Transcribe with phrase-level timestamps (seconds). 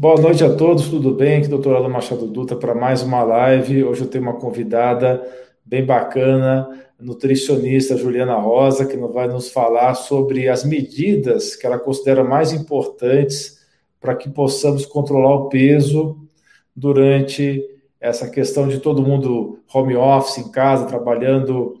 [0.00, 1.38] Boa noite a todos, tudo bem?
[1.38, 3.82] Aqui, doutor Alan Machado Dutra, para mais uma live.
[3.82, 5.20] Hoje eu tenho uma convidada
[5.64, 6.68] bem bacana,
[7.00, 13.58] nutricionista Juliana Rosa, que vai nos falar sobre as medidas que ela considera mais importantes
[14.00, 16.16] para que possamos controlar o peso
[16.76, 17.60] durante
[18.00, 21.74] essa questão de todo mundo home office, em casa, trabalhando,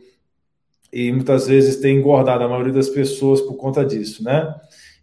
[0.92, 4.56] e muitas vezes tem engordado a maioria das pessoas por conta disso, né?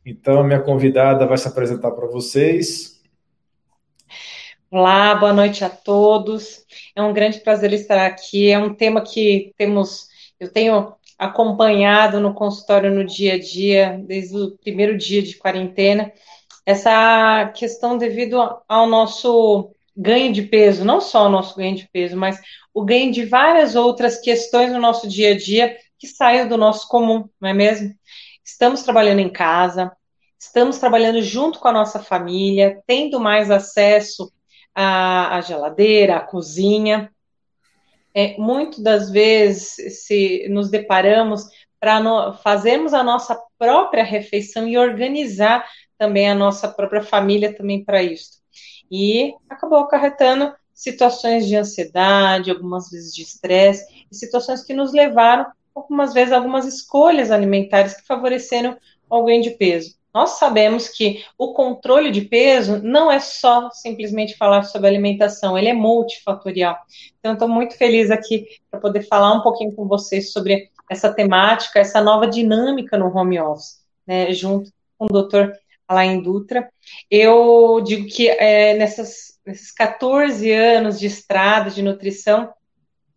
[0.05, 2.94] Então, minha convidada vai se apresentar para vocês.
[4.71, 6.65] Olá, boa noite a todos.
[6.95, 8.49] É um grande prazer estar aqui.
[8.49, 10.07] É um tema que temos,
[10.39, 16.11] eu tenho acompanhado no consultório no dia a dia, desde o primeiro dia de quarentena.
[16.65, 22.17] Essa questão devido ao nosso ganho de peso, não só o nosso ganho de peso,
[22.17, 22.41] mas
[22.73, 26.87] o ganho de várias outras questões no nosso dia a dia que saem do nosso
[26.89, 27.93] comum, não é mesmo?
[28.43, 29.91] Estamos trabalhando em casa,
[30.39, 34.33] estamos trabalhando junto com a nossa família, tendo mais acesso
[34.75, 37.11] à, à geladeira, à cozinha.
[38.13, 41.45] É, muito das vezes, se nos deparamos
[41.79, 45.65] para fazermos a nossa própria refeição e organizar
[45.97, 48.45] também a nossa própria família também para isso
[48.89, 56.13] e acabou acarretando situações de ansiedade, algumas vezes de estresse, situações que nos levaram, algumas
[56.13, 58.77] vezes, a algumas escolhas alimentares que favoreceram
[59.09, 59.95] ganho de peso.
[60.15, 65.67] Nós sabemos que o controle de peso não é só simplesmente falar sobre alimentação, ele
[65.67, 66.77] é multifatorial.
[67.19, 71.81] Então, estou muito feliz aqui para poder falar um pouquinho com vocês sobre essa temática,
[71.81, 75.51] essa nova dinâmica no home office, né, junto com o doutor
[75.85, 76.69] Alain Dutra.
[77.11, 82.53] Eu digo que é, nessas, nesses 14 anos de estrada de nutrição,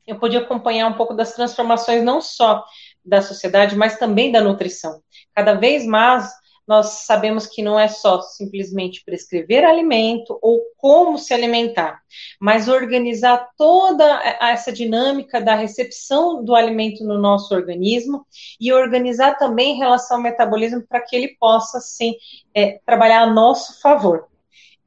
[0.04, 2.64] eu pude acompanhar um pouco das transformações, não só
[3.04, 5.00] da sociedade, mas também da nutrição.
[5.32, 6.28] Cada vez mais
[6.68, 12.02] nós sabemos que não é só simplesmente prescrever alimento ou como se alimentar,
[12.38, 14.04] mas organizar toda
[14.38, 18.26] essa dinâmica da recepção do alimento no nosso organismo
[18.60, 22.14] e organizar também em relação ao metabolismo para que ele possa, sim,
[22.54, 24.28] é, trabalhar a nosso favor.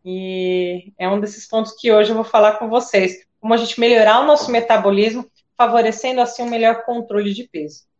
[0.05, 3.79] E é um desses pontos que hoje eu vou falar com vocês, como a gente
[3.79, 5.25] melhorar o nosso metabolismo,
[5.57, 7.90] favorecendo assim um melhor controle de peso.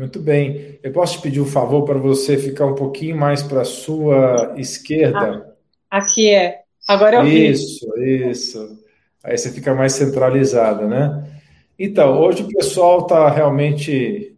[0.00, 0.78] Muito bem.
[0.82, 4.54] Eu posso te pedir um favor para você ficar um pouquinho mais para a sua
[4.56, 5.54] esquerda?
[5.90, 6.62] Ah, aqui é.
[6.88, 7.50] Agora eu vi.
[7.50, 8.78] Isso, isso.
[9.22, 11.30] Aí você fica mais centralizada, né?
[11.78, 14.34] Então, hoje o pessoal está realmente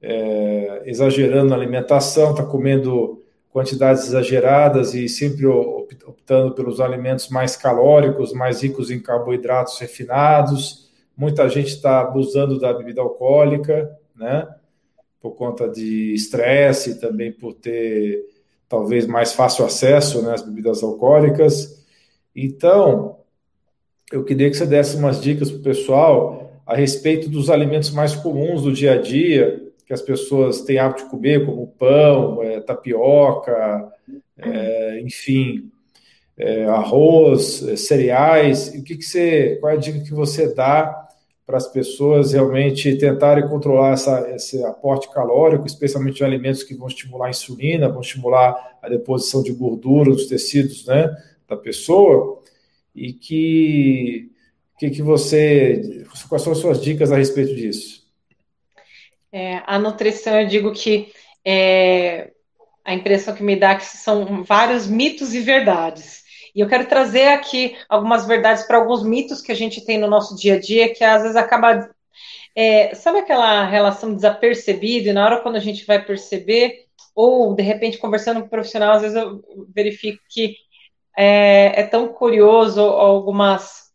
[0.00, 8.32] é, exagerando na alimentação, está comendo quantidades exageradas e sempre optando pelos alimentos mais calóricos,
[8.32, 10.88] mais ricos em carboidratos refinados.
[11.16, 14.46] Muita gente está abusando da bebida alcoólica, né?
[15.22, 18.20] Por conta de estresse, também por ter
[18.68, 21.80] talvez mais fácil acesso né, às bebidas alcoólicas.
[22.34, 23.18] Então,
[24.10, 28.14] eu queria que você desse umas dicas para o pessoal a respeito dos alimentos mais
[28.14, 32.60] comuns do dia a dia, que as pessoas têm hábito de comer, como pão, é,
[32.60, 33.92] tapioca,
[34.38, 35.70] é, enfim,
[36.36, 38.68] é, arroz, é, cereais.
[38.68, 41.08] O que, que você, qual é a dica que você dá
[41.46, 46.86] para as pessoas realmente tentarem controlar essa, esse aporte calórico, especialmente de alimentos que vão
[46.88, 51.10] estimular a insulina, vão estimular a deposição de gordura nos tecidos né,
[51.48, 52.42] da pessoa,
[52.94, 54.30] e que,
[54.78, 56.04] que, que você.
[56.28, 58.02] Quais são as suas dicas a respeito disso?
[59.32, 61.10] É, a nutrição, eu digo que
[61.44, 62.32] é,
[62.84, 66.21] a impressão que me dá é que são vários mitos e verdades.
[66.54, 70.06] E eu quero trazer aqui algumas verdades para alguns mitos que a gente tem no
[70.08, 71.90] nosso dia a dia, que às vezes acaba.
[72.54, 77.62] É, sabe aquela relação desapercebida, e na hora quando a gente vai perceber, ou de
[77.62, 79.42] repente conversando com um profissional, às vezes eu
[79.74, 80.56] verifico que
[81.16, 83.90] é, é tão curioso algumas,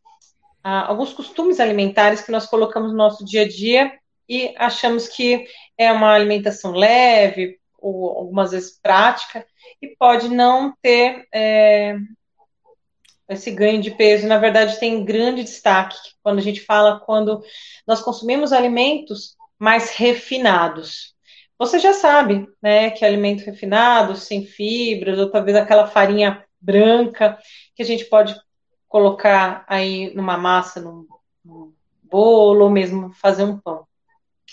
[0.63, 3.91] alguns costumes alimentares que nós colocamos no nosso dia a dia
[4.27, 5.45] e achamos que
[5.77, 9.45] é uma alimentação leve, ou algumas vezes prática,
[9.81, 11.95] e pode não ter é,
[13.29, 17.43] esse ganho de peso, na verdade, tem grande destaque quando a gente fala quando
[17.85, 21.15] nós consumimos alimentos mais refinados.
[21.59, 27.37] Você já sabe, né, que alimento refinado, sem fibras, ou talvez aquela farinha branca,
[27.75, 28.35] que a gente pode
[28.87, 31.05] colocar aí numa massa, num,
[31.43, 31.73] num
[32.03, 33.85] bolo, ou mesmo fazer um pão.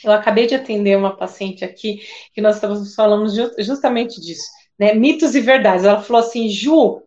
[0.03, 2.01] Eu acabei de atender uma paciente aqui
[2.33, 4.93] que nós estávamos falando justamente disso, né?
[4.93, 5.85] Mitos e verdades.
[5.85, 7.03] Ela falou assim, Ju,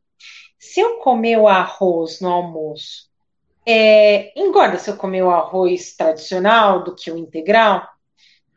[0.58, 3.08] se eu comer o arroz no almoço,
[3.66, 7.88] é, engorda se eu comer o arroz tradicional do que o integral?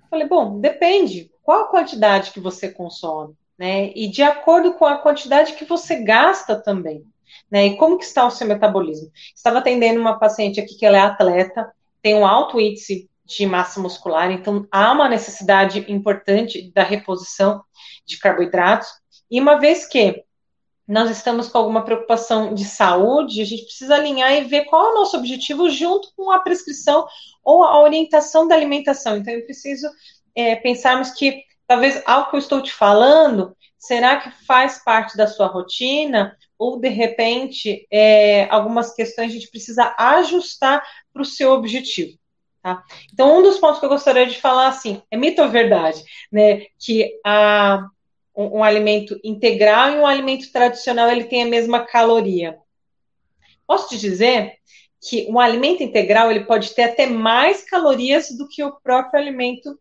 [0.03, 1.31] Eu falei, bom, depende.
[1.43, 3.37] Qual a quantidade que você consome?
[3.61, 3.93] né?
[3.95, 7.05] E de acordo com a quantidade que você gasta também,
[7.51, 7.67] né?
[7.67, 9.13] E como que está o seu metabolismo?
[9.37, 11.71] Estava atendendo uma paciente aqui que ela é atleta,
[12.01, 17.63] tem um alto índice de massa muscular, então há uma necessidade importante da reposição
[18.07, 18.89] de carboidratos.
[19.31, 20.25] E uma vez que
[20.91, 24.91] nós estamos com alguma preocupação de saúde, a gente precisa alinhar e ver qual é
[24.91, 27.07] o nosso objetivo junto com a prescrição
[27.45, 29.17] ou a orientação da alimentação.
[29.17, 29.89] Então, eu preciso
[30.35, 35.29] é, pensarmos que talvez algo que eu estou te falando, será que faz parte da
[35.29, 36.37] sua rotina?
[36.59, 40.83] Ou, de repente, é, algumas questões a gente precisa ajustar
[41.13, 42.19] para o seu objetivo.
[42.61, 42.83] Tá?
[43.13, 46.03] Então, um dos pontos que eu gostaria de falar, assim, é mito ou verdade,
[46.33, 47.87] né, que a,
[48.41, 52.59] um, um, alimento integral e um alimento tradicional, ele tem a mesma caloria.
[53.67, 54.55] Posso te dizer
[55.01, 59.79] que um alimento integral, ele pode ter até mais calorias do que o próprio alimento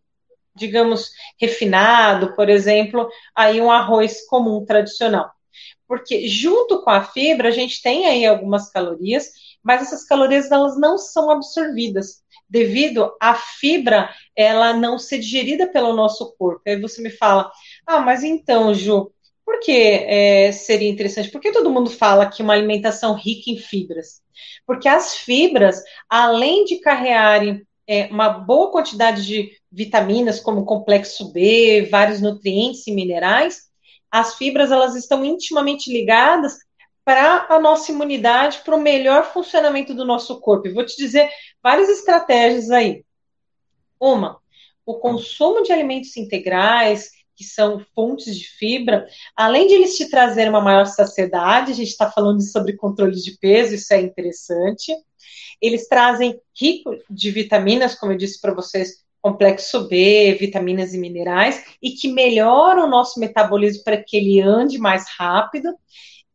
[0.55, 1.09] digamos,
[1.39, 5.31] refinado, por exemplo, aí um arroz comum, tradicional.
[5.89, 9.31] Porque junto com a fibra, a gente tem aí algumas calorias,
[9.63, 15.95] mas essas calorias elas não são absorvidas devido à fibra ela não ser digerida pelo
[15.95, 16.61] nosso corpo.
[16.67, 17.51] Aí você me fala,
[17.87, 19.11] ah, mas então, Ju,
[19.43, 21.31] por que é, seria interessante?
[21.31, 24.21] Por que todo mundo fala que uma alimentação rica em fibras?
[24.67, 31.87] Porque as fibras, além de carrearem é, uma boa quantidade de vitaminas, como complexo B,
[31.89, 33.68] vários nutrientes e minerais,
[34.11, 36.57] as fibras elas estão intimamente ligadas
[37.03, 40.71] para a nossa imunidade, para o melhor funcionamento do nosso corpo.
[40.73, 41.29] Vou te dizer
[41.61, 43.03] várias estratégias aí.
[43.99, 44.39] Uma,
[44.85, 50.49] o consumo de alimentos integrais, que são fontes de fibra, além de eles te trazerem
[50.49, 54.93] uma maior saciedade, a gente está falando sobre controle de peso, isso é interessante.
[55.61, 61.63] Eles trazem rico de vitaminas, como eu disse para vocês, complexo B, vitaminas e minerais,
[61.81, 65.69] e que melhoram o nosso metabolismo para que ele ande mais rápido.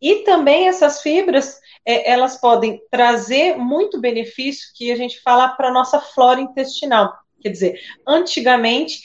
[0.00, 5.68] E também essas fibras, é, elas podem trazer muito benefício que a gente fala para
[5.68, 7.12] a nossa flora intestinal.
[7.40, 9.00] Quer dizer, antigamente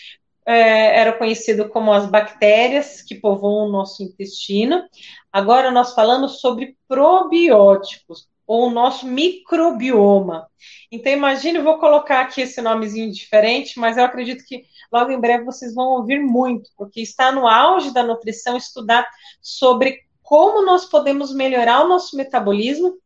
[0.46, 4.84] é, era conhecido como as bactérias que povoam o nosso intestino.
[5.32, 10.50] Agora nós falamos sobre probióticos ou o nosso microbioma.
[10.92, 15.44] Então, imagine, vou colocar aqui esse nomezinho diferente, mas eu acredito que logo em breve
[15.44, 19.08] vocês vão ouvir muito, porque está no auge da nutrição estudar
[19.40, 22.98] sobre como nós podemos melhorar o nosso metabolismo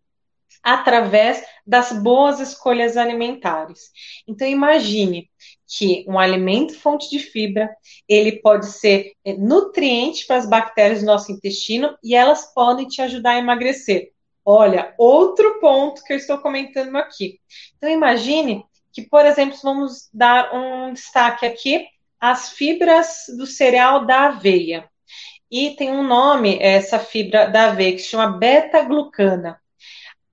[0.63, 3.91] através das boas escolhas alimentares.
[4.25, 5.29] Então, imagine
[5.67, 7.69] que um alimento fonte de fibra,
[8.07, 13.01] ele pode ser é, nutriente para as bactérias do nosso intestino e elas podem te
[13.01, 14.13] ajudar a emagrecer.
[14.45, 17.39] Olha, outro ponto que eu estou comentando aqui.
[17.77, 21.87] Então, imagine que, por exemplo, vamos dar um destaque aqui
[22.19, 24.89] às fibras do cereal da aveia.
[25.49, 29.59] E tem um nome, essa fibra da aveia, que se chama beta-glucana.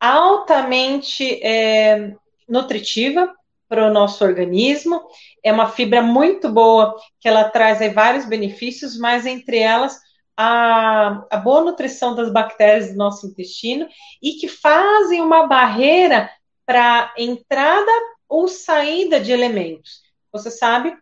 [0.00, 2.14] Altamente é,
[2.48, 3.32] nutritiva
[3.68, 5.02] para o nosso organismo.
[5.44, 10.00] É uma fibra muito boa, que ela traz aí, vários benefícios, mas entre elas
[10.42, 13.86] a, a boa nutrição das bactérias do nosso intestino
[14.22, 16.30] e que fazem uma barreira
[16.64, 17.92] para entrada
[18.26, 20.00] ou saída de elementos.
[20.32, 20.96] Você sabe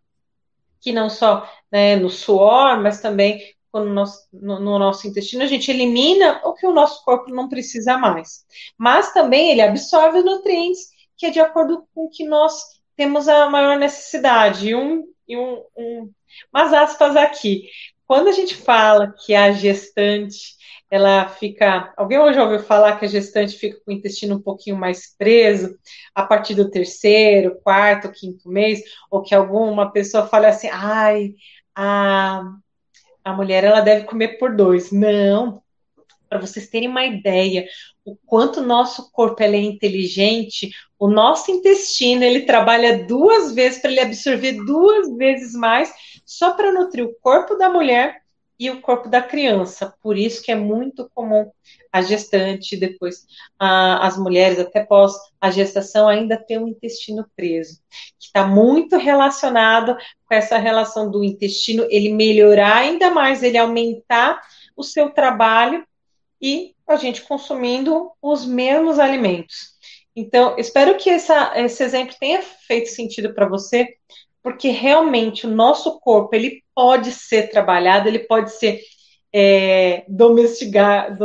[0.80, 3.40] que não só né, no suor, mas também
[3.72, 7.48] no nosso, no, no nosso, intestino, a gente elimina o que o nosso corpo não
[7.48, 8.44] precisa mais.
[8.76, 12.60] Mas também ele absorve nutrientes que é de acordo com o que nós
[12.96, 14.70] temos a maior necessidade.
[14.70, 16.10] E um, e um, um
[16.52, 17.68] umas aspas aqui.
[18.08, 20.58] Quando a gente fala que a gestante
[20.90, 21.92] ela fica.
[21.96, 25.76] Alguém já ouviu falar que a gestante fica com o intestino um pouquinho mais preso
[26.14, 31.34] a partir do terceiro, quarto, quinto mês, ou que alguma pessoa fale assim, ai,
[31.74, 32.42] a,
[33.22, 34.90] a mulher ela deve comer por dois.
[34.90, 35.62] Não,
[36.28, 37.66] para vocês terem uma ideia,
[38.04, 43.90] o quanto o nosso corpo é inteligente, o nosso intestino ele trabalha duas vezes para
[43.90, 45.92] ele absorver duas vezes mais
[46.24, 48.22] só para nutrir o corpo da mulher
[48.58, 49.94] e o corpo da criança.
[50.02, 51.50] Por isso que é muito comum
[51.92, 53.24] a gestante, depois
[53.58, 57.80] a, as mulheres, até pós a gestação, ainda ter um intestino preso,
[58.18, 64.40] que está muito relacionado com essa relação do intestino, ele melhorar ainda mais, ele aumentar
[64.76, 65.86] o seu trabalho
[66.40, 69.76] e a gente consumindo os mesmos alimentos.
[70.14, 73.88] Então, espero que essa, esse exemplo tenha feito sentido para você,
[74.42, 78.80] porque realmente o nosso corpo ele pode ser trabalhado, ele pode ser
[79.32, 81.18] é, domesticado,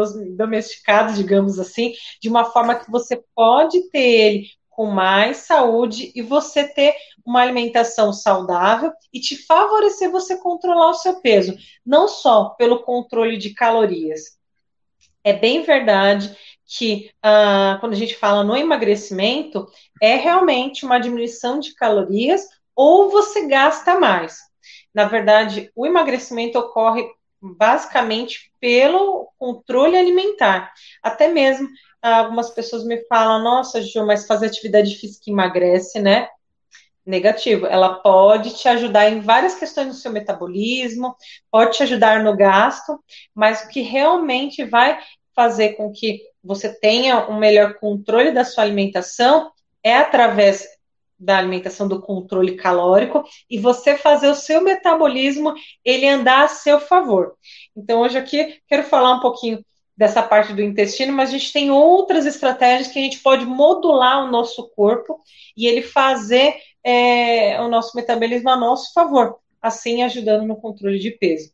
[1.16, 6.68] digamos assim, de uma forma que você pode ter ele com mais saúde e você
[6.68, 11.56] ter uma alimentação saudável e te favorecer você controlar o seu peso,
[11.86, 14.38] não só pelo controle de calorias.
[15.24, 19.68] É bem verdade que ah, quando a gente fala no emagrecimento,
[20.02, 22.42] é realmente uma diminuição de calorias
[22.76, 24.38] ou você gasta mais.
[24.94, 27.06] Na verdade, o emagrecimento ocorre
[27.42, 30.72] basicamente pelo controle alimentar.
[31.02, 31.68] Até mesmo
[32.02, 36.28] algumas pessoas me falam: nossa, Ju, mas fazer atividade física emagrece, né?
[37.06, 37.66] Negativo.
[37.66, 41.16] Ela pode te ajudar em várias questões do seu metabolismo,
[41.52, 42.98] pode te ajudar no gasto,
[43.36, 45.00] mas o que realmente vai
[45.36, 49.52] fazer com que você tenha um melhor controle da sua alimentação
[49.84, 50.66] é através
[51.20, 56.80] da alimentação do controle calórico e você fazer o seu metabolismo ele andar a seu
[56.80, 57.36] favor.
[57.76, 59.64] Então hoje aqui quero falar um pouquinho
[59.96, 64.24] dessa parte do intestino, mas a gente tem outras estratégias que a gente pode modular
[64.24, 65.22] o nosso corpo
[65.56, 71.12] e ele fazer é, o nosso metabolismo a nosso favor, assim ajudando no controle de
[71.12, 71.52] peso.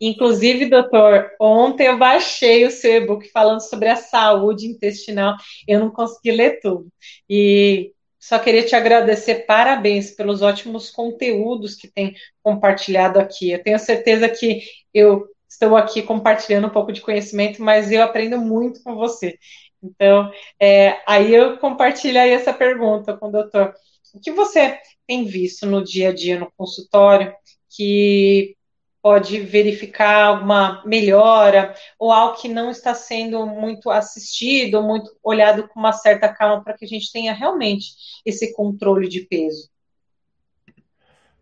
[0.00, 5.36] Inclusive, doutor, ontem eu baixei o seu e-book falando sobre a saúde intestinal.
[5.66, 6.88] Eu não consegui ler tudo.
[7.28, 13.50] E só queria te agradecer, parabéns pelos ótimos conteúdos que tem compartilhado aqui.
[13.50, 18.38] Eu tenho certeza que eu estou aqui compartilhando um pouco de conhecimento, mas eu aprendo
[18.38, 19.38] muito com você.
[19.82, 23.72] Então, é, aí eu compartilho aí essa pergunta com o doutor.
[24.14, 27.32] O que você tem visto no dia a dia no consultório
[27.70, 28.56] que
[29.00, 35.78] pode verificar alguma melhora ou algo que não está sendo muito assistido, muito olhado com
[35.78, 37.92] uma certa calma para que a gente tenha realmente
[38.24, 39.70] esse controle de peso.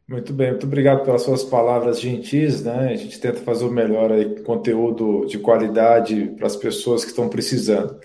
[0.08, 2.90] Muito bem, muito obrigado pelas suas palavras gentis, né?
[2.92, 7.28] A gente tenta fazer o melhor aí, conteúdo de qualidade para as pessoas que estão
[7.28, 7.98] precisando.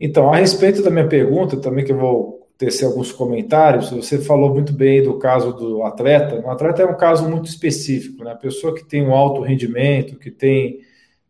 [0.00, 3.90] Então, a respeito da minha pergunta, também que eu vou tecer alguns comentários.
[3.90, 6.40] Você falou muito bem do caso do atleta.
[6.40, 8.32] O atleta é um caso muito específico, né?
[8.32, 10.80] A pessoa que tem um alto rendimento, que tem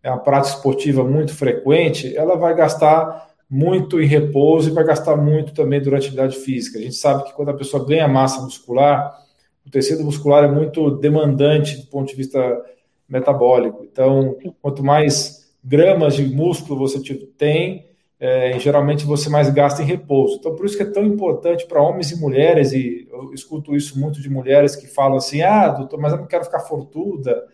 [0.05, 5.53] uma prática esportiva muito frequente, ela vai gastar muito em repouso e vai gastar muito
[5.53, 6.79] também durante a atividade física.
[6.79, 9.17] A gente sabe que quando a pessoa ganha massa muscular,
[9.65, 12.41] o tecido muscular é muito demandante do ponto de vista
[13.09, 13.85] metabólico.
[13.85, 17.01] Então, quanto mais gramas de músculo você
[17.37, 17.87] tem,
[18.19, 20.37] é, geralmente você mais gasta em repouso.
[20.37, 23.99] Então, por isso que é tão importante para homens e mulheres, e eu escuto isso
[23.99, 27.45] muito de mulheres que falam assim: ah, doutor, mas eu não quero ficar fortuda,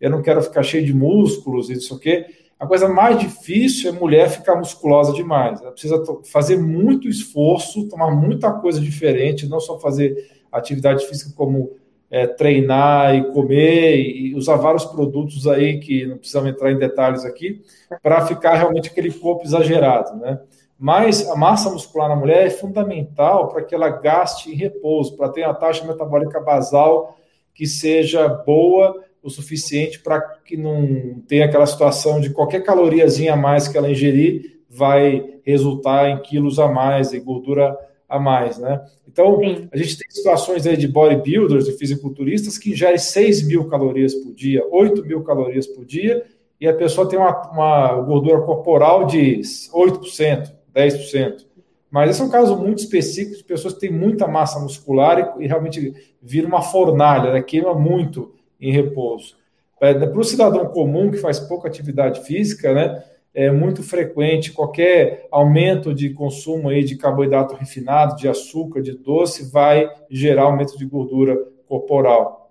[0.00, 2.26] eu não quero ficar cheio de músculos e isso o quê.
[2.58, 5.60] A coisa mais difícil é mulher ficar musculosa demais.
[5.60, 6.00] Ela precisa
[6.30, 11.72] fazer muito esforço, tomar muita coisa diferente, não só fazer atividade física como
[12.12, 17.24] é, treinar e comer e usar vários produtos aí que não precisamos entrar em detalhes
[17.24, 17.62] aqui
[18.02, 20.38] para ficar realmente aquele corpo exagerado, né?
[20.78, 25.30] Mas a massa muscular na mulher é fundamental para que ela gaste em repouso, para
[25.30, 27.16] ter uma taxa metabólica basal
[27.54, 33.36] que seja boa o suficiente para que não tenha aquela situação de qualquer caloriazinha a
[33.36, 37.74] mais que ela ingerir vai resultar em quilos a mais e gordura
[38.08, 38.84] a mais, né?
[39.12, 39.68] Então, Sim.
[39.70, 44.32] a gente tem situações aí de bodybuilders, de fisiculturistas, que ingerem 6 mil calorias por
[44.32, 46.24] dia, 8 mil calorias por dia,
[46.58, 51.44] e a pessoa tem uma, uma gordura corporal de 8%, 10%.
[51.90, 55.44] Mas esse é um caso muito específico de pessoas que têm muita massa muscular e,
[55.44, 55.92] e realmente
[56.22, 57.42] vira uma fornalha, né?
[57.42, 59.36] queima muito em repouso.
[59.78, 63.04] É, Para o cidadão comum que faz pouca atividade física, né?
[63.34, 69.50] É muito frequente, qualquer aumento de consumo aí de carboidrato refinado, de açúcar, de doce,
[69.50, 72.50] vai gerar aumento de gordura corporal.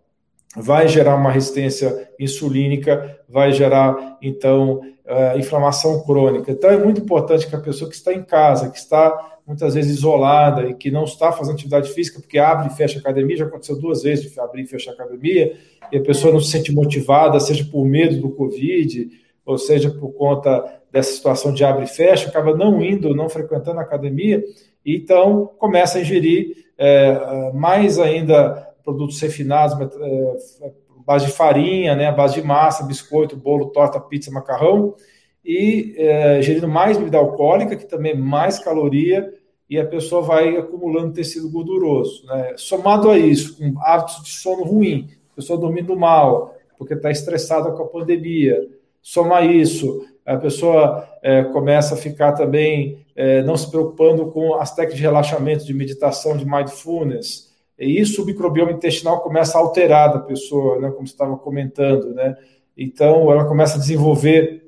[0.55, 6.51] Vai gerar uma resistência insulínica, vai gerar, então, uh, inflamação crônica.
[6.51, 9.97] Então, é muito importante que a pessoa que está em casa, que está muitas vezes
[9.97, 13.79] isolada e que não está fazendo atividade física, porque abre e fecha academia, já aconteceu
[13.79, 15.53] duas vezes de abrir e fechar a academia,
[15.91, 19.09] e a pessoa não se sente motivada, seja por medo do Covid,
[19.45, 23.79] ou seja, por conta dessa situação de abre e fecha, acaba não indo, não frequentando
[23.79, 24.43] a academia,
[24.85, 30.71] e então começa a ingerir é, mais ainda produtos refinados, é,
[31.05, 34.95] base de farinha, né, base de massa, biscoito, bolo, torta, pizza, macarrão,
[35.43, 39.33] e é, ingerindo mais bebida alcoólica, que também é mais caloria,
[39.69, 42.25] e a pessoa vai acumulando tecido gorduroso.
[42.25, 42.53] Né?
[42.57, 47.71] Somado a isso, com hábitos de sono ruim, a pessoa dormindo mal, porque está estressada
[47.71, 48.67] com a pandemia,
[49.01, 54.73] Somar isso, a pessoa é, começa a ficar também é, não se preocupando com as
[54.73, 57.51] técnicas de relaxamento, de meditação, de mindfulness.
[57.77, 62.13] E isso o microbioma intestinal começa a alterar da pessoa, né, como você estava comentando.
[62.13, 62.35] Né?
[62.77, 64.61] Então, ela começa a desenvolver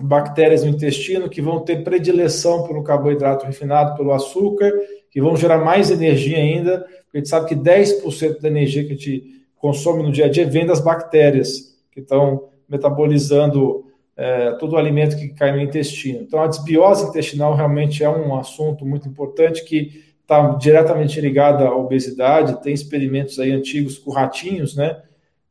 [0.00, 4.72] bactérias no intestino que vão ter predileção pelo carboidrato refinado, pelo açúcar,
[5.10, 8.92] que vão gerar mais energia ainda, porque a gente sabe que 10% da energia que
[8.92, 13.84] a gente consome no dia a dia vem das bactérias que estão metabolizando
[14.16, 16.20] é, todo o alimento que cai no intestino.
[16.20, 21.74] Então, a desbiose intestinal realmente é um assunto muito importante que está diretamente ligado à
[21.74, 22.62] obesidade.
[22.62, 25.00] Tem experimentos aí antigos com ratinhos, né?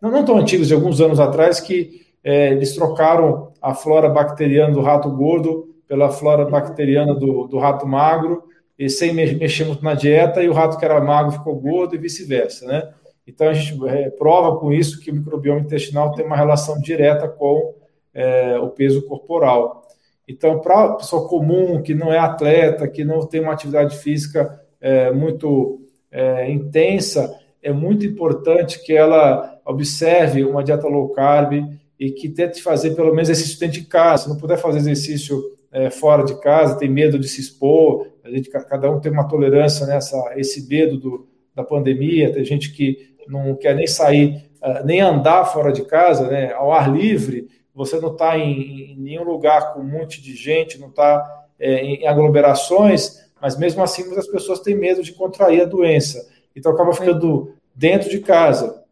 [0.01, 4.73] Não, não tão antigos, de alguns anos atrás, que é, eles trocaram a flora bacteriana
[4.73, 8.43] do rato gordo pela flora bacteriana do, do rato magro,
[8.77, 11.97] e sem mexer muito na dieta, e o rato que era magro ficou gordo e
[11.97, 12.89] vice-versa, né?
[13.27, 17.27] Então, a gente é, prova com isso que o microbioma intestinal tem uma relação direta
[17.27, 17.75] com
[18.13, 19.87] é, o peso corporal.
[20.27, 24.61] Então, para a pessoa comum, que não é atleta, que não tem uma atividade física
[24.79, 31.53] é, muito é, intensa, é muito importante que ela observe uma dieta low carb
[31.99, 34.23] e que tente fazer pelo menos exercício dentro de casa.
[34.23, 38.29] Se não puder fazer exercício é, fora de casa, tem medo de se expor, a
[38.29, 41.28] gente, cada um tem uma tolerância nessa esse medo do,
[41.59, 46.27] da pandemia, tem gente que não quer nem sair, uh, nem andar fora de casa,
[46.27, 50.35] né, ao ar livre, você não está em, em, nenhum lugar com um monte de
[50.35, 55.61] gente, não está é, em aglomerações, mas mesmo assim muitas pessoas têm medo de contrair
[55.61, 58.83] a doença, então acaba ficando dentro de casa.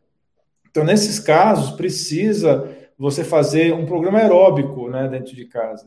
[0.70, 5.86] Então, nesses casos, precisa você fazer um programa aeróbico né, dentro de casa.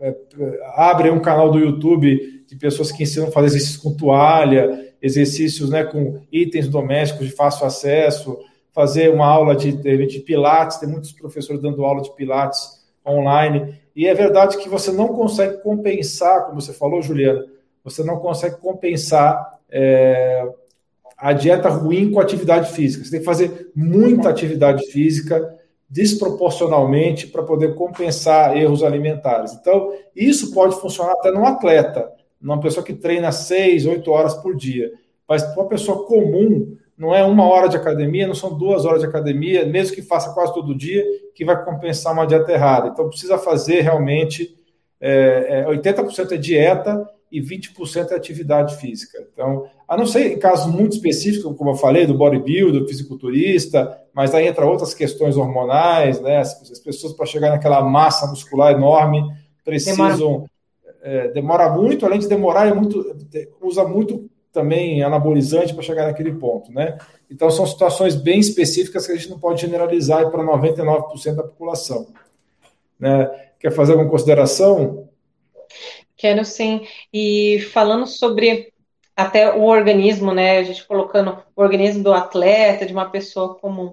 [0.00, 0.14] É,
[0.74, 5.68] abre um canal do YouTube de pessoas que ensinam a fazer exercícios com toalha, exercícios
[5.68, 8.38] né, com itens domésticos de fácil acesso,
[8.72, 14.06] fazer uma aula de, de pilates, tem muitos professores dando aula de pilates online, e
[14.06, 17.44] é verdade que você não consegue compensar, como você falou, Juliana,
[17.84, 20.48] você não consegue compensar é,
[21.18, 23.04] a dieta ruim com atividade física.
[23.04, 25.54] Você tem que fazer muita atividade física
[25.88, 29.52] desproporcionalmente para poder compensar erros alimentares.
[29.52, 32.10] Então, isso pode funcionar até num atleta,
[32.44, 34.92] numa pessoa que treina seis, oito horas por dia.
[35.26, 39.00] Mas para uma pessoa comum, não é uma hora de academia, não são duas horas
[39.00, 41.02] de academia, mesmo que faça quase todo dia,
[41.34, 42.88] que vai compensar uma dieta errada.
[42.88, 44.54] Então, precisa fazer realmente
[45.00, 49.26] é, é, 80% é dieta e 20% é atividade física.
[49.32, 53.98] Então, a não ser em casos muito específicos, como eu falei, do bodybuilder, do fisiculturista,
[54.12, 56.38] mas aí entra outras questões hormonais, né?
[56.38, 59.24] As, as pessoas para chegar naquela massa muscular enorme
[59.64, 60.44] precisam
[61.04, 63.14] é, demora muito, além de demorar, é muito,
[63.60, 66.96] usa muito também anabolizante para chegar naquele ponto, né?
[67.30, 72.06] Então são situações bem específicas que a gente não pode generalizar para 99% da população.
[72.98, 73.28] Né?
[73.60, 75.08] Quer fazer alguma consideração?
[76.16, 76.86] Quero sim.
[77.12, 78.72] E falando sobre
[79.14, 80.58] até o organismo, né?
[80.58, 83.92] A gente colocando o organismo do atleta, de uma pessoa comum.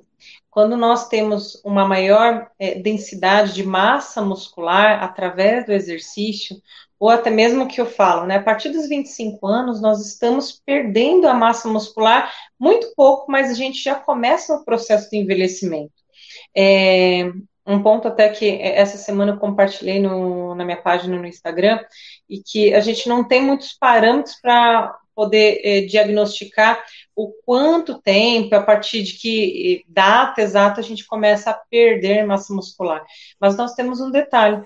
[0.50, 6.62] Quando nós temos uma maior é, densidade de massa muscular através do exercício,
[7.02, 8.36] ou até mesmo que eu falo, né?
[8.36, 13.56] A partir dos 25 anos, nós estamos perdendo a massa muscular muito pouco, mas a
[13.56, 15.92] gente já começa o processo de envelhecimento.
[16.56, 17.32] É,
[17.66, 21.80] um ponto até que essa semana eu compartilhei no, na minha página no Instagram,
[22.30, 26.84] e que a gente não tem muitos parâmetros para poder eh, diagnosticar
[27.16, 32.54] o quanto tempo, a partir de que data exata a gente começa a perder massa
[32.54, 33.04] muscular.
[33.40, 34.64] Mas nós temos um detalhe.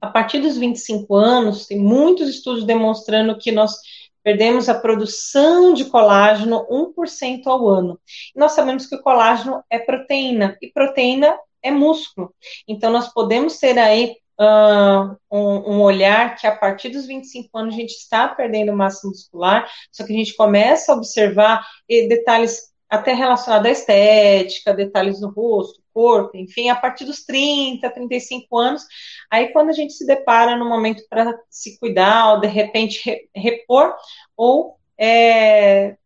[0.00, 3.74] A partir dos 25 anos, tem muitos estudos demonstrando que nós
[4.22, 7.98] perdemos a produção de colágeno 1% ao ano.
[8.34, 12.34] Nós sabemos que o colágeno é proteína, e proteína é músculo.
[12.66, 17.74] Então, nós podemos ter aí uh, um, um, olhar que a partir dos 25 anos
[17.74, 23.12] a gente está perdendo massa muscular, só que a gente começa a observar detalhes até
[23.12, 28.82] relacionados à estética, detalhes no rosto, corpo, enfim, a partir dos 30, 35 anos,
[29.30, 33.94] aí quando a gente se depara no momento para se cuidar, ou de repente repor,
[34.36, 35.96] ou é,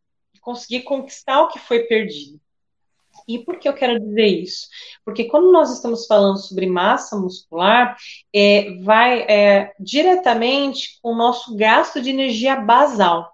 [0.40, 2.40] conseguir conquistar o que foi perdido.
[3.26, 4.68] E por que eu quero dizer isso?
[5.05, 7.96] Porque quando nós estamos falando sobre massa muscular,
[8.33, 13.29] é, vai é, diretamente com o nosso gasto de energia basal.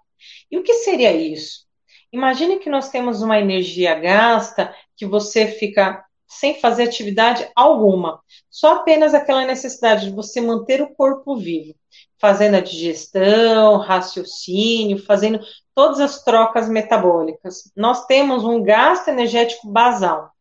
[0.49, 1.67] E o que seria isso?
[2.11, 8.75] Imagine que nós temos uma energia gasta que você fica sem fazer atividade alguma, só
[8.75, 11.73] apenas aquela necessidade de você manter o corpo vivo,
[12.19, 15.39] fazendo a digestão, raciocínio, fazendo
[15.73, 17.71] todas as trocas metabólicas.
[17.75, 20.31] Nós temos um gasto energético basal.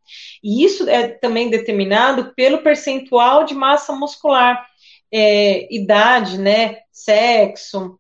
[0.43, 4.67] E isso é também determinado pelo percentual de massa muscular,
[5.13, 7.99] é, idade, né, sexo,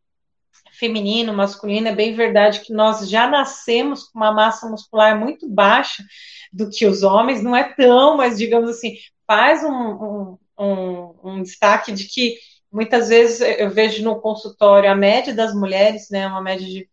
[0.78, 6.04] feminino, masculino, é bem verdade que nós já nascemos com uma massa muscular muito baixa
[6.52, 11.42] do que os homens, não é tão, mas digamos assim, faz um, um um, um
[11.42, 12.38] destaque de que
[12.72, 16.88] muitas vezes eu vejo no consultório a média das mulheres, né, uma média de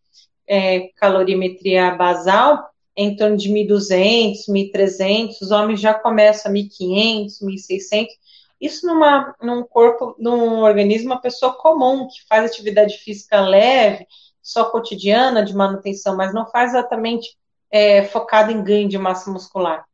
[0.46, 8.06] é, calorimetria basal, em torno de 1.200, 1.300, os homens já começam a 1.500, 1.600.
[8.64, 14.06] Isso numa, num corpo, num organismo, uma pessoa comum, que faz atividade física leve,
[14.40, 17.36] só cotidiana, de manutenção, mas não faz exatamente
[17.70, 19.84] é, focado em ganho de massa muscular.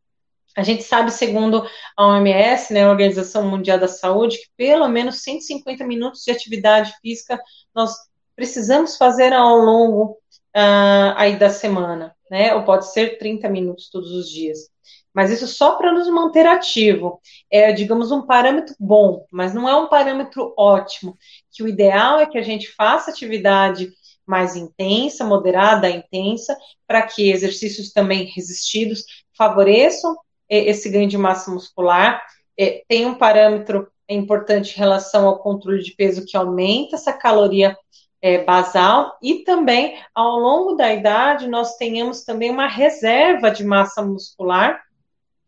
[0.56, 5.20] A gente sabe, segundo a OMS, né, a Organização Mundial da Saúde, que pelo menos
[5.24, 7.40] 150 minutos de atividade física
[7.74, 7.92] nós
[8.36, 10.12] precisamos fazer ao longo
[10.56, 12.54] uh, aí da semana, né?
[12.54, 14.70] Ou pode ser 30 minutos todos os dias.
[15.14, 17.20] Mas isso só para nos manter ativo.
[17.50, 21.16] É, digamos, um parâmetro bom, mas não é um parâmetro ótimo.
[21.50, 23.90] Que o ideal é que a gente faça atividade
[24.26, 29.04] mais intensa, moderada, intensa, para que exercícios também resistidos
[29.36, 30.16] favoreçam
[30.48, 32.22] é, esse ganho de massa muscular.
[32.58, 37.76] É, tem um parâmetro importante em relação ao controle de peso que aumenta essa caloria
[38.22, 44.02] é, basal e também ao longo da idade nós tenhamos também uma reserva de massa
[44.02, 44.82] muscular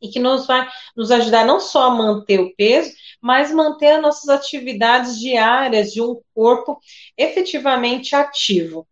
[0.02, 4.02] e que nos vai nos ajudar não só a manter o peso, mas manter as
[4.02, 6.78] nossas atividades diárias de um corpo
[7.16, 8.86] efetivamente ativo.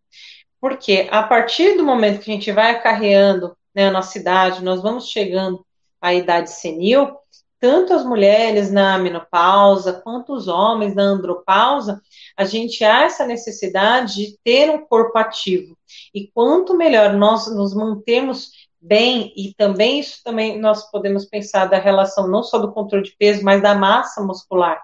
[0.59, 4.81] Porque a partir do momento que a gente vai acarreando né, a nossa idade, nós
[4.81, 5.65] vamos chegando
[5.99, 7.15] à idade senil,
[7.59, 12.01] tanto as mulheres na menopausa quanto os homens na andropausa,
[12.35, 15.77] a gente há essa necessidade de ter um corpo ativo.
[16.13, 21.77] E quanto melhor nós nos mantemos bem, e também isso também nós podemos pensar da
[21.77, 24.81] relação não só do controle de peso, mas da massa muscular,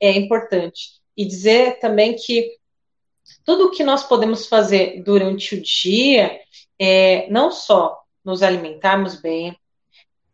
[0.00, 1.00] é importante.
[1.16, 2.56] E dizer também que
[3.44, 6.40] tudo o que nós podemos fazer durante o dia
[6.78, 9.56] é não só nos alimentarmos bem,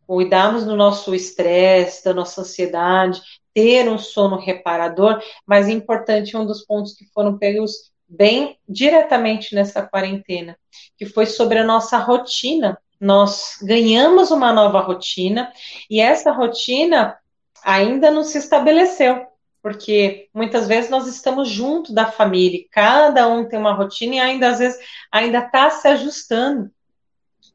[0.07, 3.21] cuidarmos do nosso estresse, da nossa ansiedade,
[3.55, 9.55] ter um sono reparador, mas é importante um dos pontos que foram pegos bem diretamente
[9.55, 10.59] nessa quarentena,
[10.97, 12.79] que foi sobre a nossa rotina.
[13.01, 15.51] Nós ganhamos uma nova rotina
[15.89, 17.17] e essa rotina
[17.65, 19.27] ainda não se estabeleceu,
[19.63, 24.49] porque muitas vezes nós estamos junto da família, cada um tem uma rotina e ainda
[24.49, 24.79] às vezes
[25.11, 26.71] ainda está se ajustando.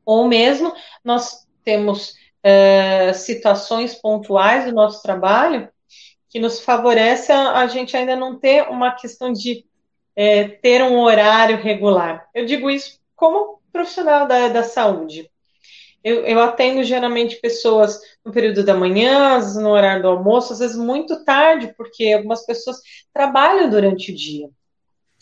[0.04, 5.70] Ou mesmo nós temos é, situações pontuais do nosso trabalho
[6.30, 9.66] que nos favorece a, a gente ainda não ter uma questão de
[10.16, 12.28] é, ter um horário regular.
[12.34, 15.30] Eu digo isso como profissional da, da saúde.
[16.06, 20.78] Eu, eu, atendo geralmente pessoas no período da manhã, no horário do almoço, às vezes
[20.78, 22.78] muito tarde, porque algumas pessoas
[23.12, 24.48] trabalham durante o dia.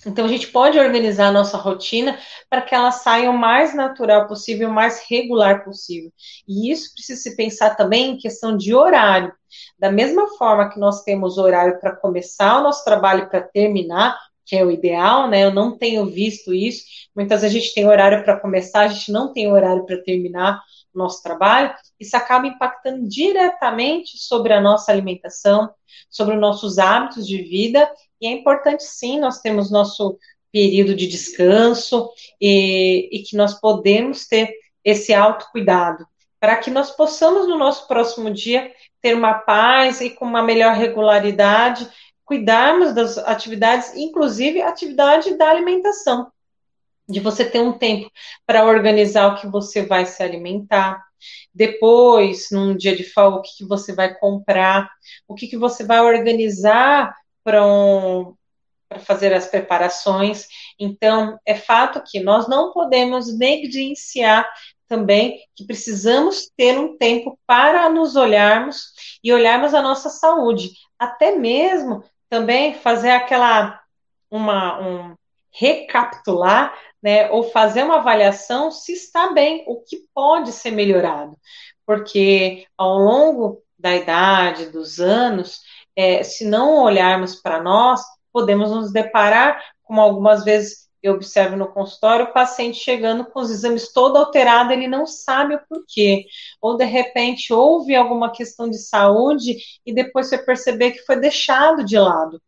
[0.05, 2.19] Então, a gente pode organizar a nossa rotina
[2.49, 6.11] para que ela saia o mais natural possível, o mais regular possível.
[6.45, 9.33] E isso precisa se pensar também em questão de horário.
[9.79, 14.19] Da mesma forma que nós temos horário para começar o nosso trabalho e para terminar,
[14.45, 15.43] que é o ideal, né?
[15.43, 16.83] Eu não tenho visto isso.
[17.15, 20.61] Muitas vezes a gente tem horário para começar, a gente não tem horário para terminar
[20.93, 21.73] o nosso trabalho.
[21.99, 25.69] Isso acaba impactando diretamente sobre a nossa alimentação,
[26.09, 27.89] sobre os nossos hábitos de vida
[28.23, 30.17] e é importante, sim, nós temos nosso
[30.49, 34.49] período de descanso e, e que nós podemos ter
[34.81, 36.07] esse autocuidado,
[36.39, 40.73] para que nós possamos, no nosso próximo dia, ter uma paz e com uma melhor
[40.73, 41.85] regularidade,
[42.25, 46.31] cuidarmos das atividades, inclusive a atividade da alimentação,
[47.07, 48.09] de você ter um tempo
[48.45, 51.03] para organizar o que você vai se alimentar.
[51.53, 54.89] Depois, num dia de folga, o que, que você vai comprar,
[55.27, 58.35] o que, que você vai organizar para um,
[58.99, 60.47] fazer as preparações.
[60.79, 64.49] Então, é fato que nós não podemos negligenciar
[64.87, 71.35] também que precisamos ter um tempo para nos olharmos e olharmos a nossa saúde, até
[71.35, 73.79] mesmo também fazer aquela
[74.31, 75.15] uma um
[75.51, 81.37] recapitular, né, ou fazer uma avaliação se está bem, o que pode ser melhorado,
[81.85, 85.59] porque ao longo da idade, dos anos,
[85.95, 91.67] é, se não olharmos para nós, podemos nos deparar, como algumas vezes eu observo no
[91.67, 96.25] consultório, o paciente chegando com os exames todo alterado, ele não sabe o porquê.
[96.61, 101.83] Ou de repente houve alguma questão de saúde e depois você perceber que foi deixado
[101.83, 102.41] de lado.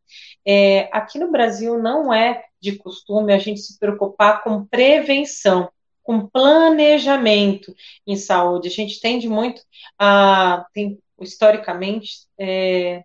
[0.48, 5.70] É, aqui no Brasil não é de costume a gente se preocupar com prevenção,
[6.02, 7.76] com planejamento
[8.08, 8.70] em saúde.
[8.70, 9.62] A gente tende muito
[10.00, 13.04] a, tem, historicamente, é,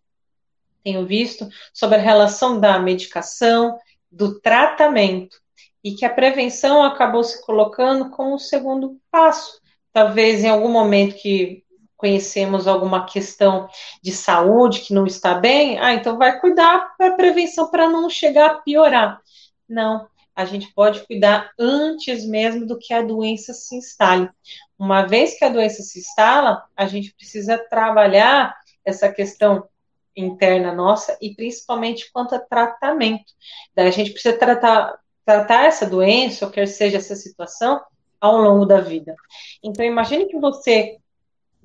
[0.84, 3.76] tenho visto sobre a relação da medicação,
[4.10, 5.36] do tratamento,
[5.82, 9.60] e que a prevenção acabou se colocando como o segundo passo.
[9.92, 11.64] Talvez em algum momento que
[11.96, 13.68] conhecemos alguma questão
[14.02, 18.50] de saúde que não está bem, ah, então vai cuidar para prevenção para não chegar
[18.50, 19.20] a piorar.
[19.68, 24.30] Não, a gente pode cuidar antes mesmo do que a doença se instale.
[24.78, 29.68] Uma vez que a doença se instala, a gente precisa trabalhar essa questão
[30.16, 33.32] interna nossa e principalmente quanto a tratamento.
[33.74, 37.80] Daí a gente precisa tratar, tratar essa doença, ou quer seja essa situação,
[38.20, 39.14] ao longo da vida.
[39.62, 40.98] Então imagine que você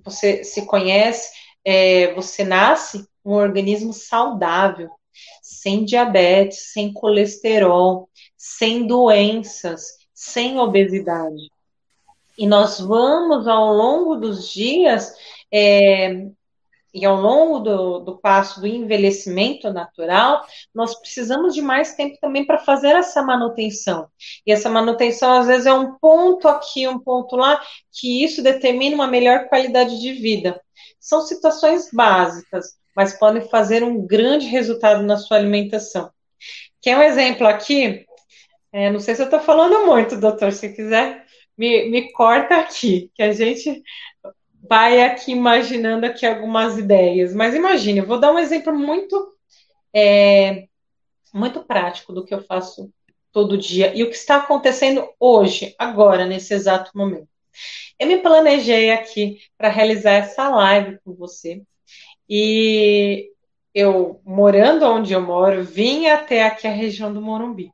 [0.03, 1.31] você se conhece,
[1.63, 4.89] é, você nasce um organismo saudável,
[5.41, 11.49] sem diabetes, sem colesterol, sem doenças, sem obesidade.
[12.37, 15.15] E nós vamos, ao longo dos dias,
[15.51, 16.27] é,
[16.95, 22.45] e ao longo do, do passo do envelhecimento natural, nós precisamos de mais tempo também
[22.45, 24.07] para fazer essa manutenção.
[24.47, 28.95] E essa manutenção, às vezes, é um ponto aqui, um ponto lá, que isso determina
[28.95, 30.61] uma melhor qualidade de vida.
[30.97, 36.09] São situações básicas, mas podem fazer um grande resultado na sua alimentação.
[36.81, 38.05] Quer um exemplo aqui?
[38.71, 40.53] É, não sei se eu estou falando muito, doutor.
[40.53, 41.25] Se quiser,
[41.57, 43.83] me, me corta aqui, que a gente
[44.69, 47.33] vai aqui imaginando aqui algumas ideias.
[47.33, 49.33] Mas imagine, eu vou dar um exemplo muito
[49.93, 50.67] é,
[51.33, 52.91] muito prático do que eu faço
[53.31, 57.27] todo dia e o que está acontecendo hoje, agora, nesse exato momento.
[57.99, 61.61] Eu me planejei aqui para realizar essa live com você
[62.29, 63.29] e
[63.73, 67.71] eu, morando onde eu moro, vim até aqui a região do Morumbi.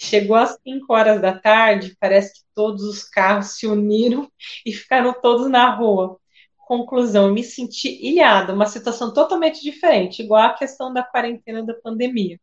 [0.00, 4.30] Chegou às 5 horas da tarde, parece que todos os carros se uniram
[4.64, 6.20] e ficaram todos na rua.
[6.56, 12.38] Conclusão, me senti ilhada, uma situação totalmente diferente, igual a questão da quarentena da pandemia.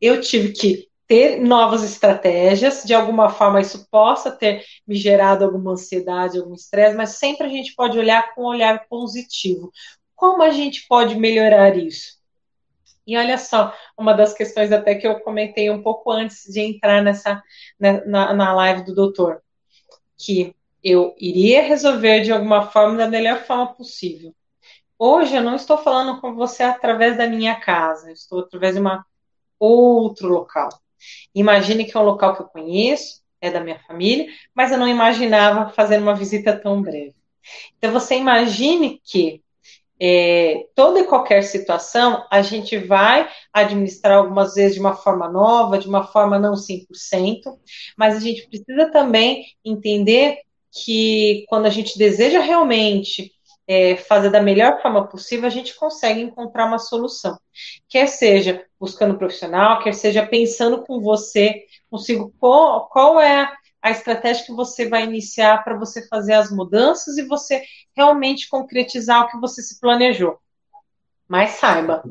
[0.00, 5.72] Eu tive que ter novas estratégias, de alguma forma isso possa ter me gerado alguma
[5.72, 9.70] ansiedade, algum estresse, mas sempre a gente pode olhar com um olhar positivo.
[10.14, 12.15] Como a gente pode melhorar isso?
[13.06, 17.02] E olha só, uma das questões até que eu comentei um pouco antes de entrar
[17.02, 17.42] nessa
[17.78, 19.42] né, na, na live do doutor,
[20.18, 24.34] que eu iria resolver de alguma forma da melhor forma possível.
[24.98, 28.80] Hoje eu não estou falando com você através da minha casa, eu estou através de
[28.80, 29.04] uma
[29.58, 30.68] outro local.
[31.34, 34.88] Imagine que é um local que eu conheço, é da minha família, mas eu não
[34.88, 37.14] imaginava fazer uma visita tão breve.
[37.78, 39.42] Então você imagine que
[40.00, 45.78] é, toda e qualquer situação, a gente vai administrar algumas vezes de uma forma nova,
[45.78, 46.86] de uma forma não 100%,
[47.96, 50.38] mas a gente precisa também entender
[50.70, 53.32] que quando a gente deseja realmente
[53.66, 57.36] é, fazer da melhor forma possível, a gente consegue encontrar uma solução.
[57.88, 63.50] Quer seja buscando profissional, quer seja pensando com você, consigo qual, qual é
[63.86, 67.62] a estratégia que você vai iniciar para você fazer as mudanças e você
[67.96, 70.40] realmente concretizar o que você se planejou.
[71.28, 72.02] Mas saiba,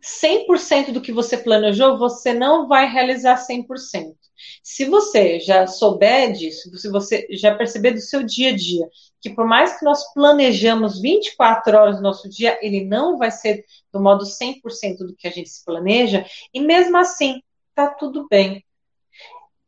[0.00, 4.14] 100% do que você planejou, você não vai realizar 100%.
[4.62, 8.88] Se você já souber disso, se você já perceber do seu dia a dia,
[9.20, 13.64] que por mais que nós planejamos 24 horas do nosso dia, ele não vai ser
[13.92, 17.42] do modo 100% do que a gente se planeja, e mesmo assim,
[17.74, 18.64] tá tudo bem.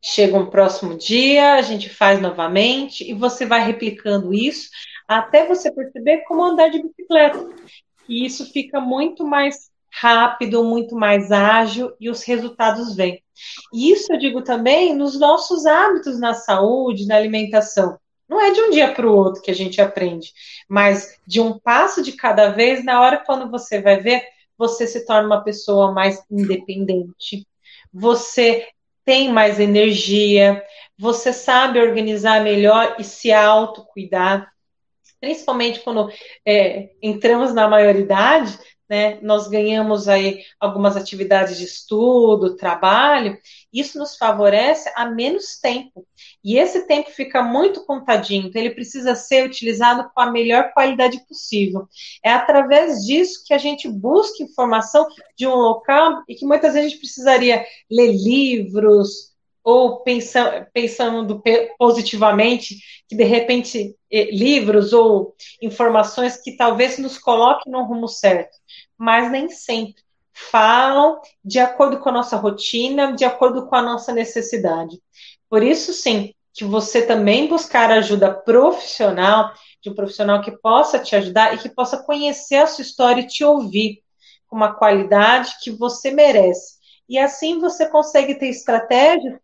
[0.05, 4.69] Chega um próximo dia, a gente faz novamente e você vai replicando isso
[5.07, 7.47] até você perceber como andar de bicicleta.
[8.09, 13.23] E isso fica muito mais rápido, muito mais ágil e os resultados vêm.
[13.73, 17.97] E isso eu digo também nos nossos hábitos na saúde, na alimentação.
[18.27, 20.33] Não é de um dia para o outro que a gente aprende,
[20.67, 24.23] mas de um passo de cada vez, na hora quando você vai ver,
[24.57, 27.47] você se torna uma pessoa mais independente.
[27.93, 28.67] Você
[29.05, 30.63] tem mais energia,
[30.97, 34.51] você sabe organizar melhor e se autocuidar,
[35.19, 36.11] principalmente quando
[36.45, 38.57] é, entramos na maioridade,
[38.93, 43.35] né, nós ganhamos aí algumas atividades de estudo, trabalho,
[43.73, 46.05] isso nos favorece a menos tempo.
[46.43, 51.25] E esse tempo fica muito contadinho, então ele precisa ser utilizado com a melhor qualidade
[51.27, 51.87] possível.
[52.23, 56.85] É através disso que a gente busca informação de um local e que muitas vezes
[56.85, 59.32] a gente precisaria ler livros,
[59.63, 61.41] ou pensando,
[61.77, 68.57] positivamente, que de repente eh, livros ou informações que talvez nos coloquem no rumo certo,
[68.97, 74.11] mas nem sempre falam de acordo com a nossa rotina, de acordo com a nossa
[74.11, 74.99] necessidade.
[75.49, 81.15] Por isso, sim, que você também buscar ajuda profissional, de um profissional que possa te
[81.15, 84.01] ajudar e que possa conhecer a sua história e te ouvir
[84.47, 86.73] com uma qualidade que você merece.
[87.07, 89.39] E assim você consegue ter estratégias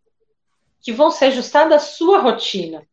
[0.82, 2.86] que vão se ajustar à sua rotina,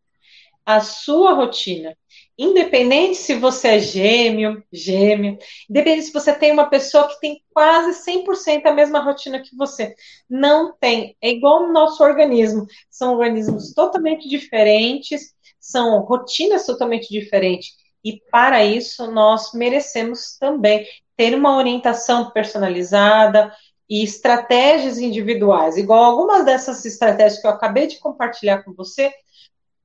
[0.65, 1.95] à sua rotina.
[2.37, 7.99] Independente se você é gêmeo, gêmeo, independente se você tem uma pessoa que tem quase
[8.03, 9.95] 100% a mesma rotina que você.
[10.29, 11.15] Não tem.
[11.19, 12.67] É igual o nosso organismo.
[12.91, 17.71] São organismos totalmente diferentes, são rotinas totalmente diferentes.
[18.03, 20.85] E para isso, nós merecemos também
[21.17, 23.51] ter uma orientação personalizada
[23.89, 25.77] e estratégias individuais.
[25.77, 29.11] Igual algumas dessas estratégias que eu acabei de compartilhar com você,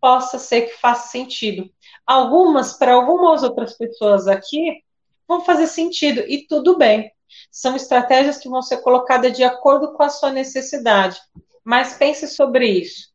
[0.00, 1.70] possa ser que faça sentido.
[2.04, 4.82] Algumas, para algumas outras pessoas aqui,
[5.28, 7.12] vão fazer sentido e tudo bem.
[7.50, 11.20] São estratégias que vão ser colocadas de acordo com a sua necessidade.
[11.64, 13.12] Mas pense sobre isso.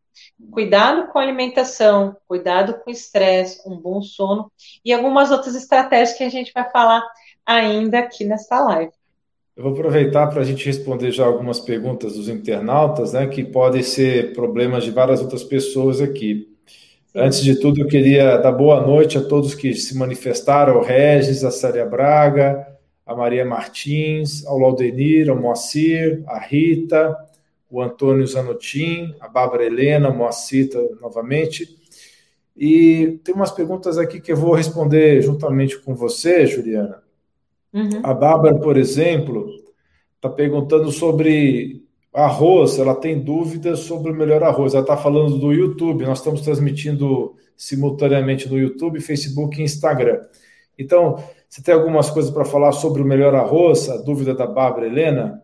[0.52, 4.52] Cuidado com a alimentação, cuidado com o estresse, um bom sono
[4.86, 7.04] e algumas outras estratégias que a gente vai falar
[7.46, 8.94] ainda aqui nesta live.
[9.58, 13.82] Eu vou aproveitar para a gente responder já algumas perguntas dos internautas, né, que podem
[13.82, 16.56] ser problemas de várias outras pessoas aqui.
[17.16, 21.44] Antes de tudo, eu queria dar boa noite a todos que se manifestaram, ao Regis,
[21.44, 22.68] a Célia Braga,
[23.04, 27.18] a Maria Martins, ao Laudenir, ao Moacir, a Rita,
[27.68, 30.70] o Antônio Zanotin, a Bárbara Helena, o Moacir
[31.02, 31.68] novamente.
[32.56, 37.07] E tem umas perguntas aqui que eu vou responder juntamente com você, Juliana.
[37.74, 38.02] Uhum.
[38.04, 39.50] A Bárbara, por exemplo,
[40.16, 44.74] está perguntando sobre Arroz, ela tem dúvidas sobre o melhor arroz.
[44.74, 50.22] Ela está falando do YouTube, nós estamos transmitindo simultaneamente no YouTube, Facebook e Instagram.
[50.80, 53.88] Então, você tem algumas coisas para falar sobre o melhor arroz?
[53.88, 55.44] A dúvida da Bárbara Helena?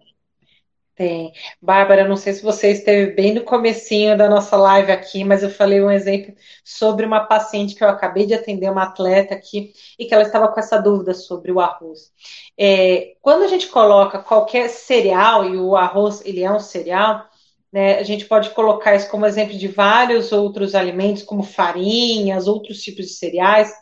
[0.96, 1.34] Tem.
[1.60, 5.50] Bárbara, não sei se você esteve bem no comecinho da nossa live aqui, mas eu
[5.50, 10.06] falei um exemplo sobre uma paciente que eu acabei de atender, uma atleta aqui, e
[10.06, 12.12] que ela estava com essa dúvida sobre o arroz.
[12.56, 17.26] É, quando a gente coloca qualquer cereal, e o arroz ele é um cereal,
[17.72, 22.84] né, a gente pode colocar isso como exemplo de vários outros alimentos, como farinhas, outros
[22.84, 23.74] tipos de cereais.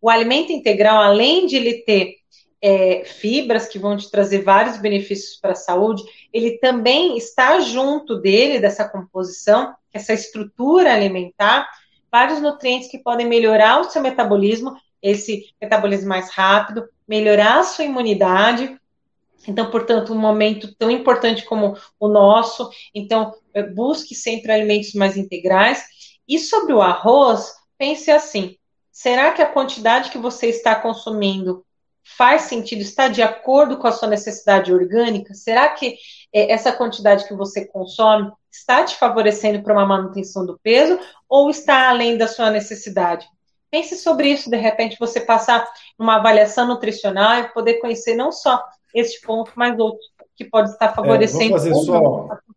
[0.00, 2.19] O alimento integral, além de ele ter
[2.62, 8.20] é, fibras que vão te trazer vários benefícios para a saúde, ele também está junto
[8.20, 11.68] dele, dessa composição, essa estrutura alimentar,
[12.10, 17.84] vários nutrientes que podem melhorar o seu metabolismo, esse metabolismo mais rápido, melhorar a sua
[17.84, 18.78] imunidade.
[19.48, 25.16] Então, portanto, um momento tão importante como o nosso, então, é, busque sempre alimentos mais
[25.16, 25.82] integrais.
[26.28, 28.56] E sobre o arroz, pense assim:
[28.92, 31.64] será que a quantidade que você está consumindo
[32.02, 35.34] faz sentido, está de acordo com a sua necessidade orgânica?
[35.34, 35.96] Será que
[36.32, 41.50] é, essa quantidade que você consome está te favorecendo para uma manutenção do peso ou
[41.50, 43.26] está além da sua necessidade?
[43.70, 45.64] Pense sobre isso, de repente você passar
[45.98, 48.60] uma avaliação nutricional e poder conhecer não só
[48.92, 51.44] este ponto, mas outros que pode estar favorecendo.
[51.44, 52.00] É, vou fazer só,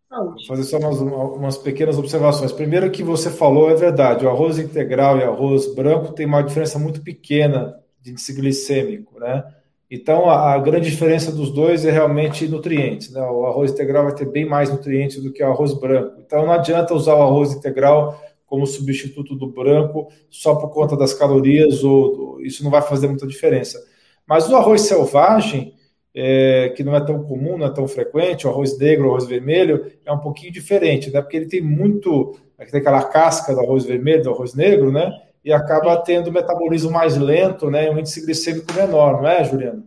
[0.10, 2.52] vou fazer só umas, umas pequenas observações.
[2.52, 6.80] Primeiro que você falou é verdade, o arroz integral e arroz branco tem uma diferença
[6.80, 9.44] muito pequena de índice glicêmico, né?
[9.89, 13.12] Então, a, a, grande diferença dos dois é realmente nutrientes.
[13.12, 13.22] Né?
[13.22, 16.20] O arroz integral vai ter bem mais nutrientes do que o arroz branco.
[16.20, 21.13] Então, não adianta usar o arroz integral como substituto do branco só por conta das
[21.13, 23.80] calorias, ou isso não vai fazer muita diferença.
[24.28, 25.76] Mas o arroz selvagem,
[26.16, 29.26] é, que não é tão comum, não é tão frequente, o arroz negro, o arroz
[29.26, 31.22] vermelho, é um pouquinho diferente, né?
[31.22, 35.12] Porque ele tem muito, tem aquela casca do arroz vermelho, do arroz negro, né?
[35.44, 37.90] E acaba tendo metabolismo mais lento, né?
[37.90, 39.84] Um índice glicêmico menor, não é, Juliana?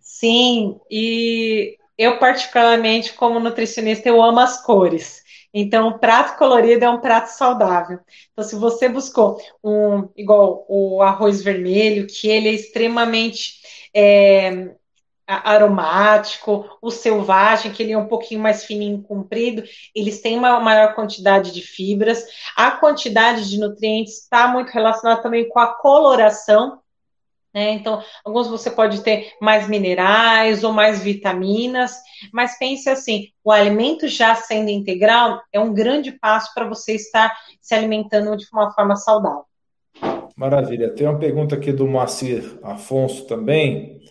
[0.00, 5.22] Sim, e eu particularmente, como nutricionista, eu amo as cores.
[5.52, 8.00] Então, o prato colorido é um prato saudável.
[8.32, 13.60] Então, se você buscou um igual o arroz vermelho, que ele é extremamente
[13.94, 14.74] é,
[15.26, 19.62] aromático, o selvagem, que ele é um pouquinho mais fininho, comprido,
[19.94, 22.24] eles têm uma maior quantidade de fibras.
[22.56, 26.80] A quantidade de nutrientes está muito relacionada também com a coloração.
[27.54, 27.70] Né?
[27.70, 31.94] Então, alguns você pode ter mais minerais ou mais vitaminas,
[32.32, 37.32] mas pense assim: o alimento já sendo integral é um grande passo para você estar
[37.60, 39.44] se alimentando de uma forma saudável.
[40.36, 40.90] Maravilha.
[40.90, 44.03] Tem uma pergunta aqui do Moacir Afonso também.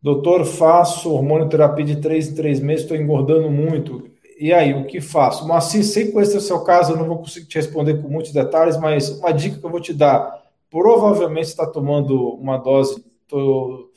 [0.00, 4.08] Doutor, faço hormônio terapia de três em três meses, estou engordando muito.
[4.38, 5.46] E aí, o que faço?
[5.48, 8.32] Mas assim, sem conhecer o seu caso, eu não vou conseguir te responder com muitos
[8.32, 10.42] detalhes, mas uma dica que eu vou te dar.
[10.70, 13.90] Provavelmente está tomando uma dose, tô,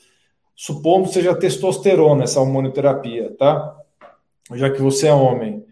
[0.56, 3.76] supondo seja testosterona, essa hormonioterapia, tá?
[4.54, 5.64] Já que você é homem.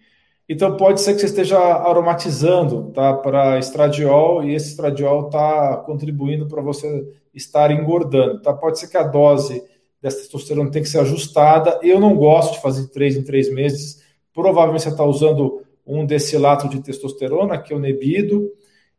[0.48, 3.14] Então pode ser que você esteja aromatizando, tá?
[3.14, 8.52] Para estradiol, e esse estradiol está contribuindo para você estar engordando, tá?
[8.52, 9.62] Pode ser que a dose
[10.00, 11.78] dessa testosterona tem que ser ajustada.
[11.82, 14.02] Eu não gosto de fazer três em três meses.
[14.32, 18.50] Provavelmente você está usando um destilato de testosterona, que é o Nebido,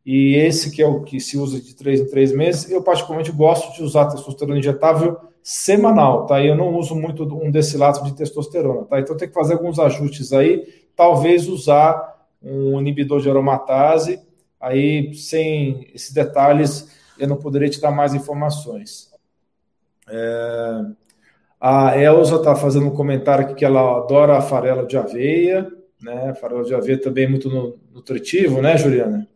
[0.06, 3.32] e esse que é o que se usa de três em três meses, eu particularmente
[3.32, 6.43] gosto de usar testosterona injetável semanal, tá?
[6.43, 8.99] Eu não uso muito um desilato de testosterona, tá?
[8.99, 14.20] Então tem que fazer alguns ajustes aí, talvez usar um inibidor de aromatase,
[14.60, 16.88] aí sem esses detalhes
[17.18, 19.11] eu não poderia te dar mais informações.
[20.12, 20.82] É...
[21.59, 26.34] A Elza está fazendo um comentário aqui que ela adora a farela de aveia, né?
[26.34, 29.28] Farela de aveia também é muito nutritivo, né, Juliana?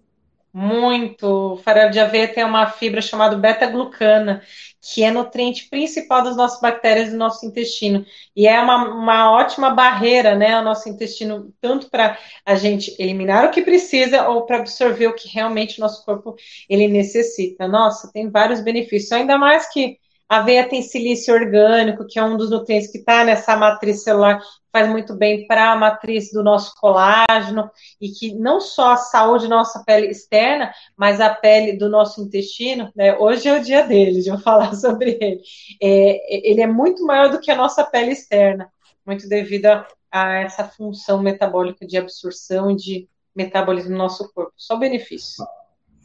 [0.51, 1.53] Muito.
[1.53, 4.41] O farelo de aveia tem uma fibra chamada beta-glucana,
[4.81, 8.05] que é nutriente principal das nossas bactérias do nosso intestino.
[8.35, 13.45] E é uma, uma ótima barreira, né, ao nosso intestino, tanto para a gente eliminar
[13.45, 16.35] o que precisa ou para absorver o que realmente o nosso corpo
[16.69, 17.67] ele necessita.
[17.67, 22.35] Nossa, tem vários benefícios, ainda mais que a aveia tem silício orgânico, que é um
[22.35, 26.73] dos nutrientes que está nessa matriz celular, faz muito bem para a matriz do nosso
[26.75, 27.69] colágeno,
[28.01, 32.91] e que não só a saúde nossa pele externa, mas a pele do nosso intestino,
[32.95, 33.15] né?
[33.17, 35.41] Hoje é o dia dele, de eu falar sobre ele.
[35.81, 38.69] É, ele é muito maior do que a nossa pele externa,
[39.05, 44.53] muito devido a, a essa função metabólica de absorção e de metabolismo no nosso corpo.
[44.57, 45.45] Só benefício.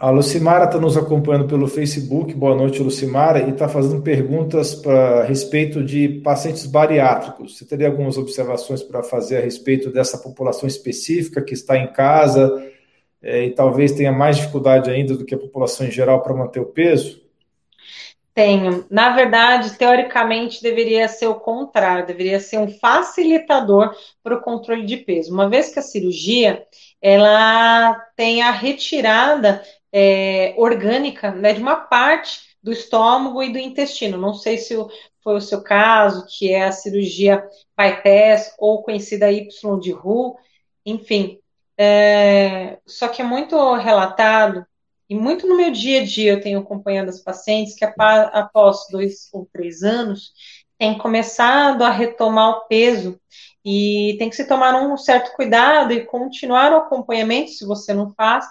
[0.01, 2.32] A Lucimara está nos acompanhando pelo Facebook.
[2.32, 7.59] Boa noite, Lucimara, e está fazendo perguntas para a respeito de pacientes bariátricos.
[7.59, 12.66] Você teria algumas observações para fazer a respeito dessa população específica que está em casa
[13.20, 16.61] é, e talvez tenha mais dificuldade ainda do que a população em geral para manter
[16.61, 17.20] o peso?
[18.32, 18.86] Tenho.
[18.88, 24.96] Na verdade, teoricamente, deveria ser o contrário, deveria ser um facilitador para o controle de
[24.96, 25.30] peso.
[25.30, 26.64] Uma vez que a cirurgia
[27.03, 29.62] ela tem a retirada
[29.93, 34.18] é, orgânica né, de uma parte do estômago e do intestino.
[34.18, 34.74] Não sei se
[35.22, 37.45] foi o seu caso, que é a cirurgia
[37.76, 40.36] bypass ou conhecida Y de Ru,
[40.84, 41.38] enfim.
[41.76, 44.66] É, só que é muito relatado,
[45.11, 49.28] e muito no meu dia a dia eu tenho acompanhado as pacientes que após dois
[49.32, 50.32] ou três anos
[50.78, 53.20] têm começado a retomar o peso
[53.64, 58.14] e tem que se tomar um certo cuidado e continuar o acompanhamento, se você não
[58.14, 58.47] faz,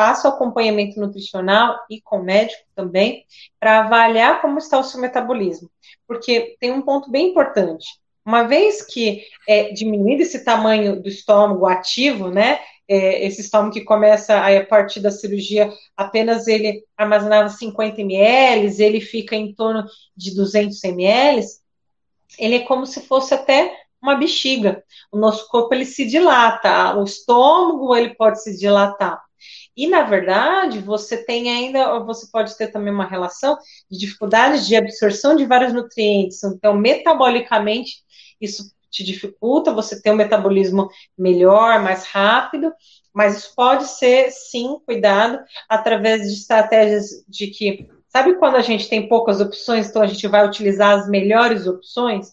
[0.00, 3.26] faça o acompanhamento nutricional e com médico também,
[3.58, 5.70] para avaliar como está o seu metabolismo.
[6.08, 7.86] Porque tem um ponto bem importante.
[8.24, 12.60] Uma vez que é diminuído esse tamanho do estômago ativo, né?
[12.88, 18.82] É, esse estômago que começa a, a partir da cirurgia, apenas ele armazenava 50 ml,
[18.82, 19.84] ele fica em torno
[20.16, 21.44] de 200 ml,
[22.38, 23.70] ele é como se fosse até
[24.00, 24.82] uma bexiga.
[25.12, 29.22] O nosso corpo ele se dilata, o estômago ele pode se dilatar.
[29.80, 33.56] E, na verdade, você tem ainda, você pode ter também uma relação
[33.90, 36.44] de dificuldades de absorção de vários nutrientes.
[36.44, 38.04] Então, metabolicamente,
[38.38, 42.70] isso te dificulta, você tem um metabolismo melhor, mais rápido,
[43.10, 48.86] mas isso pode ser, sim, cuidado através de estratégias de que, sabe quando a gente
[48.86, 52.28] tem poucas opções, então a gente vai utilizar as melhores opções?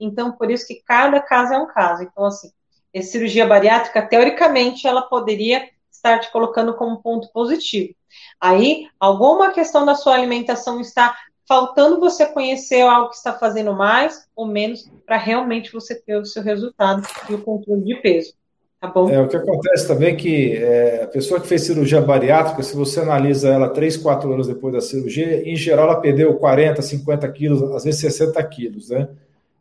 [0.00, 2.02] Então, por isso que cada caso é um caso.
[2.02, 2.50] Então, assim,
[2.96, 5.70] a cirurgia bariátrica, teoricamente, ela poderia
[6.00, 7.94] estar te colocando como ponto positivo.
[8.40, 11.14] Aí, alguma questão da sua alimentação está
[11.46, 16.24] faltando você conhecer algo que está fazendo mais ou menos para realmente você ter o
[16.24, 18.32] seu resultado e o controle de peso.
[18.80, 19.10] Tá bom?
[19.10, 22.74] É, o que acontece também é que é, a pessoa que fez cirurgia bariátrica, se
[22.74, 27.28] você analisa ela 3, 4 anos depois da cirurgia, em geral ela perdeu 40, 50
[27.32, 29.08] quilos, às vezes 60 quilos, né?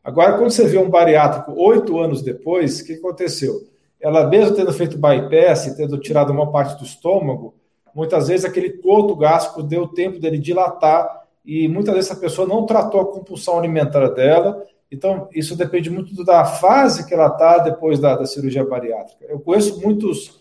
[0.01, 3.67] Agora, quando você vê um bariátrico oito anos depois, o que aconteceu?
[4.01, 7.53] Ela mesmo tendo feito bypass, tendo tirado uma parte do estômago,
[7.93, 12.65] muitas vezes aquele coto gástrico deu tempo dele dilatar e muitas vezes a pessoa não
[12.65, 14.65] tratou a compulsão alimentar dela.
[14.91, 19.25] Então, isso depende muito da fase que ela está depois da, da, cirurgia bariátrica.
[19.27, 20.39] Eu conheço muitos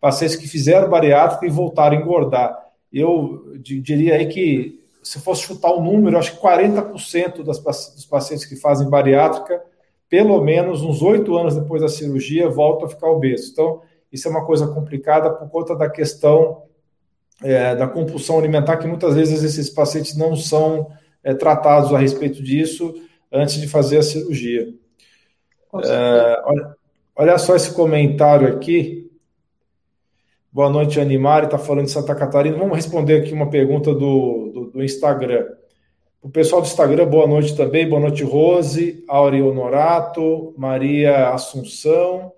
[0.00, 2.58] pacientes que fizeram bariátrica e voltaram a engordar.
[2.92, 8.06] Eu diria aí que, se fosse chutar o um número, acho que 40% das, dos
[8.06, 9.62] pacientes que fazem bariátrica
[10.08, 13.52] pelo menos uns oito anos depois da cirurgia, volta a ficar obeso.
[13.52, 16.62] Então, isso é uma coisa complicada por conta da questão
[17.42, 20.90] é, da compulsão alimentar, que muitas vezes esses pacientes não são
[21.22, 22.94] é, tratados a respeito disso
[23.30, 24.74] antes de fazer a cirurgia.
[25.84, 26.76] É, olha,
[27.14, 29.10] olha, só esse comentário aqui.
[30.50, 32.56] Boa noite, Animari, está falando de Santa Catarina.
[32.56, 35.46] Vamos responder aqui uma pergunta do, do, do Instagram.
[36.20, 37.88] O pessoal do Instagram, boa noite também.
[37.88, 42.32] Boa noite, Rose, Auri Honorato, Maria Assunção.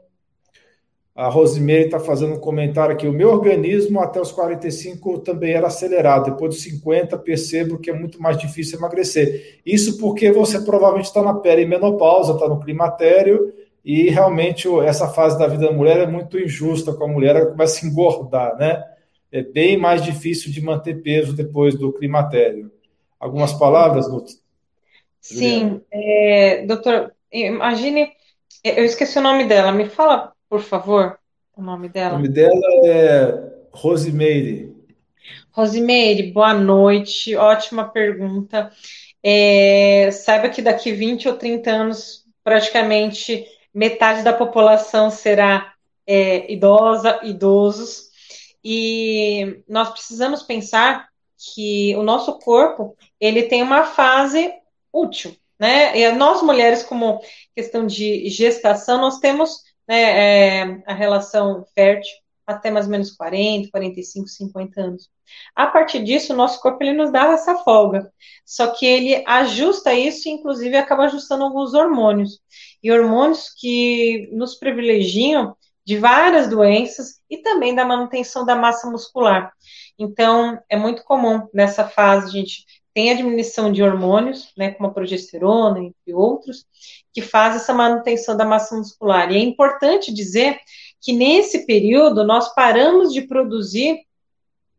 [1.15, 3.09] A Rosemary está fazendo um comentário aqui.
[3.09, 6.31] O meu organismo até os 45 também era acelerado.
[6.31, 9.61] Depois dos 50, percebo que é muito mais difícil emagrecer.
[9.65, 13.53] Isso porque você provavelmente está na perimenopausa, está no climatério,
[13.85, 17.47] e realmente essa fase da vida da mulher é muito injusta com a mulher, ela
[17.47, 18.85] começa a engordar, né?
[19.33, 22.71] é bem mais difícil de manter peso depois do climatério.
[23.21, 24.35] Algumas palavras, Nutri?
[25.21, 28.11] Sim, é, doutor, imagine,
[28.65, 31.19] eu esqueci o nome dela, me fala, por favor,
[31.55, 32.15] o nome dela.
[32.15, 34.75] O nome dela é Rosimeire.
[35.53, 38.73] Rosimeire, boa noite, ótima pergunta.
[39.23, 45.75] É, saiba que daqui 20 ou 30 anos, praticamente metade da população será
[46.07, 48.09] é, idosa, idosos,
[48.65, 54.53] e nós precisamos pensar que o nosso corpo ele tem uma fase
[54.93, 55.97] útil, né?
[55.99, 57.21] E nós mulheres, como
[57.55, 62.15] questão de gestação, nós temos né, é, a relação fértil
[62.47, 65.09] até mais ou menos 40, 45, 50 anos.
[65.55, 68.13] A partir disso, o nosso corpo ele nos dá essa folga.
[68.45, 72.41] Só que ele ajusta isso inclusive, acaba ajustando alguns hormônios.
[72.83, 79.53] E hormônios que nos privilegiam de várias doenças e também da manutenção da massa muscular.
[79.99, 82.65] Então, é muito comum nessa fase, gente
[82.95, 86.67] tem a diminuição de hormônios, né, como a progesterona, entre outros,
[87.13, 89.31] que faz essa manutenção da massa muscular.
[89.31, 90.59] E é importante dizer
[91.01, 94.01] que nesse período nós paramos de produzir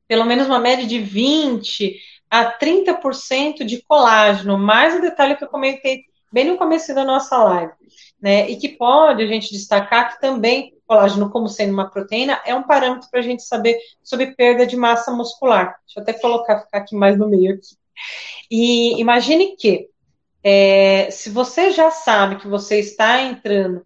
[0.08, 1.96] pelo menos uma média de 20
[2.30, 7.38] a 30% de colágeno, mais o detalhe que eu comentei bem no começo da nossa
[7.38, 7.74] live,
[8.22, 8.50] né?
[8.50, 12.64] E que pode a gente destacar que também colágeno, como sendo uma proteína, é um
[12.64, 15.78] parâmetro para a gente saber sobre perda de massa muscular.
[15.86, 17.81] Deixa eu até colocar, ficar aqui mais no meio aqui.
[18.50, 19.90] E imagine que
[20.44, 23.86] é, se você já sabe que você está entrando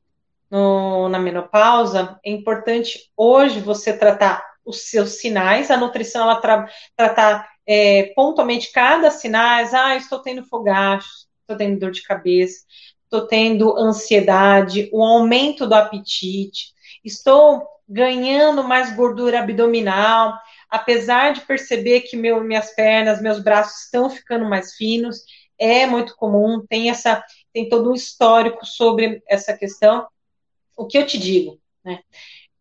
[0.50, 6.68] no, na menopausa, é importante hoje você tratar os seus sinais, a nutrição ela tra,
[6.96, 11.08] tratar é, pontualmente cada sinais, ah, estou tendo fogacho,
[11.42, 12.66] estou tendo dor de cabeça,
[13.04, 20.34] estou tendo ansiedade, o aumento do apetite, estou ganhando mais gordura abdominal,
[20.70, 25.24] apesar de perceber que meu, minhas pernas, meus braços estão ficando mais finos,
[25.58, 30.08] é muito comum, tem essa, tem todo um histórico sobre essa questão.
[30.76, 32.00] O que eu te digo, né?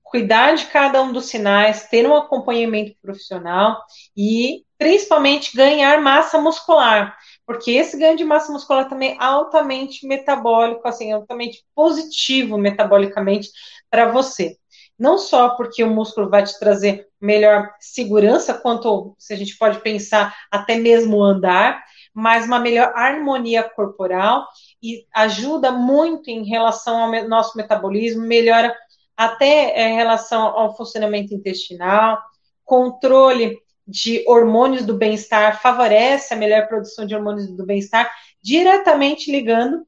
[0.02, 3.82] Cuidar de cada um dos sinais, ter um acompanhamento profissional
[4.16, 10.86] e principalmente ganhar massa muscular, porque esse ganho de massa muscular também é altamente metabólico,
[10.86, 13.50] assim, altamente positivo metabolicamente
[13.90, 14.56] para você.
[14.98, 19.80] Não só porque o músculo vai te trazer melhor segurança, quanto se a gente pode
[19.80, 24.46] pensar até mesmo andar, mas uma melhor harmonia corporal
[24.82, 28.74] e ajuda muito em relação ao nosso metabolismo, melhora
[29.16, 32.20] até em relação ao funcionamento intestinal,
[32.64, 38.10] controle de hormônios do bem-estar, favorece a melhor produção de hormônios do bem-estar,
[38.42, 39.86] diretamente ligando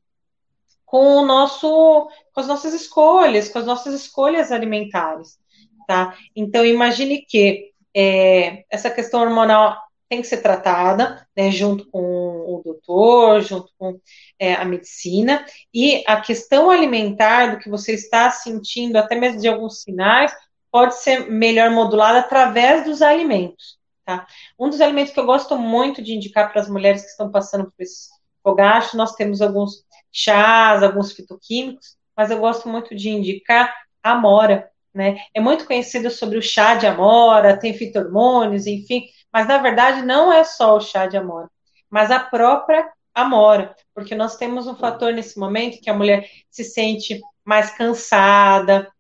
[0.85, 5.39] com o nosso, com as nossas escolhas, com as nossas escolhas alimentares,
[5.87, 6.17] tá?
[6.35, 9.77] Então imagine que é, essa questão hormonal
[10.09, 13.99] tem que ser tratada, né, junto com o doutor, junto com
[14.39, 19.49] é, a medicina, e a questão alimentar do que você está sentindo, até mesmo de
[19.49, 20.33] alguns sinais,
[20.71, 24.27] pode ser melhor modulada através dos alimentos, tá?
[24.59, 27.65] Um dos alimentos que eu gosto muito de indicar para as mulheres que estão passando
[27.65, 28.11] por esse
[28.43, 34.71] fogacho, nós temos alguns chás, alguns fitoquímicos, mas eu gosto muito de indicar a amora,
[34.97, 35.19] né?
[35.35, 40.33] É muito conhecido sobre o chá de amora, tem fito-hormônios, enfim, mas na verdade não
[40.33, 41.51] é só o chá de amora,
[41.91, 46.65] mas a própria amora, porque nós temos um fator nesse momento que a mulher se
[46.65, 48.91] sente mais cansada,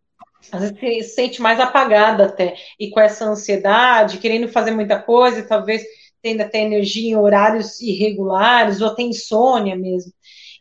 [0.52, 5.40] às vezes se sente mais apagada até, e com essa ansiedade, querendo fazer muita coisa,
[5.40, 5.82] e talvez
[6.20, 10.12] tendo até energia em horários irregulares, ou até insônia mesmo,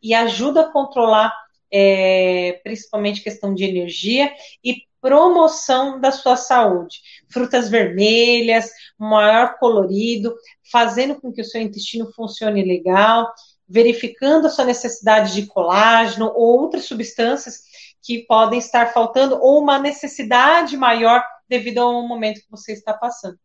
[0.02, 1.34] e ajuda a controlar
[1.72, 4.32] é, principalmente questão de energia
[4.64, 7.00] e promoção da sua saúde.
[7.30, 10.36] Frutas vermelhas, maior colorido,
[10.72, 13.32] fazendo com que o seu intestino funcione legal,
[13.70, 17.62] verificando a sua necessidade de colágeno ou outras substâncias
[18.02, 23.38] que podem estar faltando, ou uma necessidade maior devido ao momento que você está passando.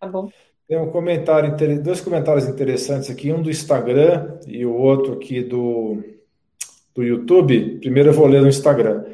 [0.00, 0.28] Tá bom?
[0.66, 6.02] Tem um comentário, dois comentários interessantes aqui, um do Instagram e o outro aqui do,
[6.92, 7.78] do YouTube.
[7.78, 9.04] Primeiro eu vou ler no Instagram.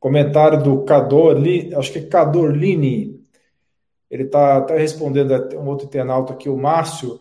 [0.00, 1.36] Comentário do Cador,
[1.76, 3.20] acho que é Cadorlini.
[4.10, 7.20] Ele está tá respondendo a um outro internauta aqui, o Márcio.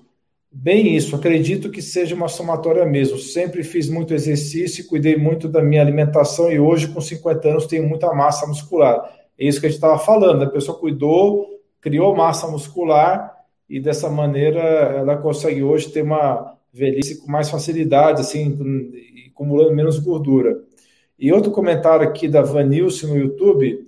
[0.49, 3.17] Bem isso, acredito que seja uma somatória mesmo.
[3.19, 7.88] Sempre fiz muito exercício cuidei muito da minha alimentação e hoje, com 50 anos, tenho
[7.88, 9.13] muita massa muscular.
[9.38, 10.43] É isso que a gente estava falando.
[10.43, 11.47] A pessoa cuidou,
[11.82, 13.36] criou massa muscular
[13.69, 18.57] e dessa maneira ela consegue hoje ter uma velhice com mais facilidade, assim,
[19.32, 20.57] acumulando menos gordura.
[21.20, 23.86] E outro comentário aqui da Vanilce no YouTube,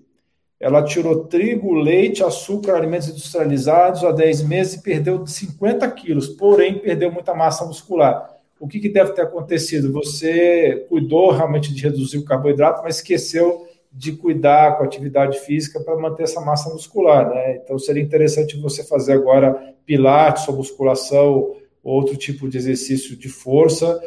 [0.59, 6.79] ela tirou trigo, leite, açúcar, alimentos industrializados há 10 meses e perdeu 50 quilos, porém
[6.79, 8.29] perdeu muita massa muscular.
[8.59, 9.91] O que, que deve ter acontecido?
[9.93, 15.79] Você cuidou realmente de reduzir o carboidrato, mas esqueceu de cuidar com a atividade física
[15.79, 17.55] para manter essa massa muscular, né?
[17.55, 23.99] Então seria interessante você fazer agora pilates ou musculação, outro tipo de exercício de força,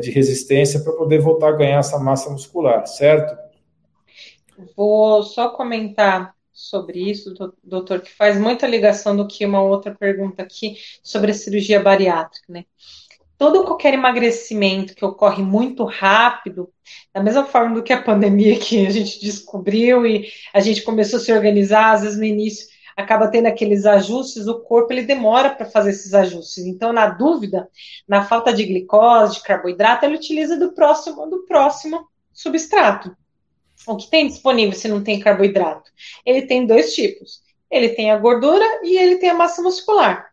[0.00, 3.36] de resistência, para poder voltar a ganhar essa massa muscular, certo?
[4.76, 10.42] Vou só comentar sobre isso, doutor, que faz muita ligação do que uma outra pergunta
[10.42, 12.64] aqui sobre a cirurgia bariátrica, né?
[13.36, 16.70] Todo qualquer emagrecimento que ocorre muito rápido,
[17.12, 21.18] da mesma forma do que a pandemia que a gente descobriu e a gente começou
[21.18, 25.50] a se organizar, às vezes no início acaba tendo aqueles ajustes, o corpo ele demora
[25.50, 26.64] para fazer esses ajustes.
[26.64, 27.68] Então, na dúvida,
[28.06, 33.16] na falta de glicose, de carboidrato, ele utiliza do próximo do próximo substrato.
[33.86, 35.90] O que tem disponível se não tem carboidrato?
[36.24, 37.42] Ele tem dois tipos.
[37.70, 40.32] Ele tem a gordura e ele tem a massa muscular.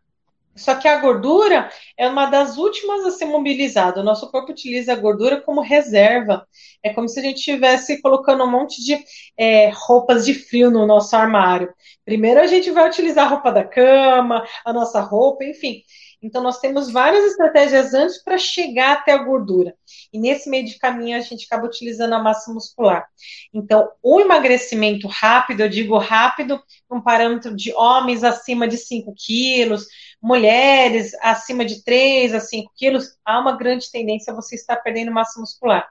[0.59, 4.01] Só que a gordura é uma das últimas a ser mobilizada.
[4.01, 6.45] O nosso corpo utiliza a gordura como reserva.
[6.83, 8.99] É como se a gente estivesse colocando um monte de
[9.37, 11.73] é, roupas de frio no nosso armário.
[12.09, 15.83] Primeiro a gente vai utilizar a roupa da cama, a nossa roupa, enfim.
[16.19, 19.75] Então, nós temos várias estratégias antes para chegar até a gordura.
[20.11, 23.05] E nesse meio de caminho, a gente acaba utilizando a massa muscular.
[23.53, 29.85] Então, o emagrecimento rápido, eu digo rápido, um parâmetro de homens acima de 5 quilos,
[30.19, 35.11] mulheres acima de 3 a 5 quilos, há uma grande tendência a você estar perdendo
[35.11, 35.87] massa muscular.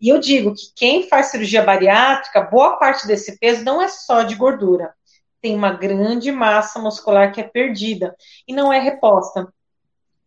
[0.00, 4.22] E eu digo que quem faz cirurgia bariátrica, boa parte desse peso não é só
[4.22, 4.94] de gordura.
[5.40, 8.16] Tem uma grande massa muscular que é perdida
[8.46, 9.52] e não é reposta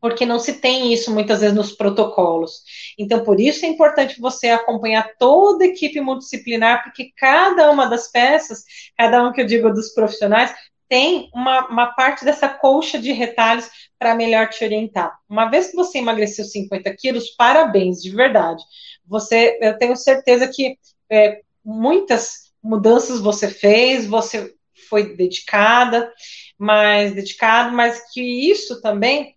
[0.01, 2.63] porque não se tem isso muitas vezes nos protocolos.
[2.97, 8.09] Então, por isso é importante você acompanhar toda a equipe multidisciplinar, porque cada uma das
[8.09, 8.63] peças,
[8.97, 10.53] cada um que eu digo dos profissionais,
[10.87, 15.15] tem uma, uma parte dessa colcha de retalhos para melhor te orientar.
[15.29, 18.63] Uma vez que você emagreceu 50 quilos, parabéns, de verdade.
[19.05, 20.77] Você, eu tenho certeza que
[21.09, 24.53] é, muitas mudanças você fez, você
[24.89, 26.11] foi dedicada,
[26.57, 29.35] mais dedicado, mas que isso também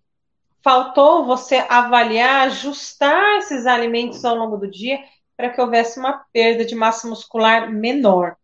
[0.63, 4.99] faltou você avaliar, ajustar esses alimentos ao longo do dia
[5.35, 8.35] para que houvesse uma perda de massa muscular menor,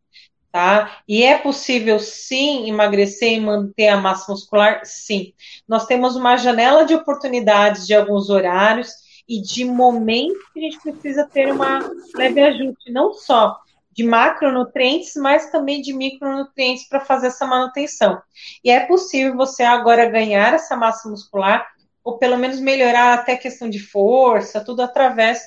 [0.51, 0.99] tá?
[1.07, 4.81] E é possível sim emagrecer e manter a massa muscular?
[4.83, 5.33] Sim.
[5.67, 8.89] Nós temos uma janela de oportunidades de alguns horários
[9.27, 11.79] e de momentos que a gente precisa ter uma
[12.15, 13.57] leve ajuste, não só
[13.99, 18.21] de macronutrientes, mas também de micronutrientes para fazer essa manutenção.
[18.63, 21.67] E é possível você agora ganhar essa massa muscular
[22.01, 25.41] ou pelo menos melhorar até a questão de força, tudo através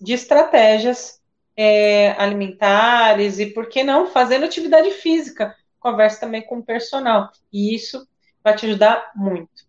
[0.00, 1.20] de estratégias
[1.54, 5.54] é, alimentares e, por que não, fazendo atividade física.
[5.78, 7.30] Converse também com o personal.
[7.52, 8.08] E isso
[8.42, 9.67] vai te ajudar muito.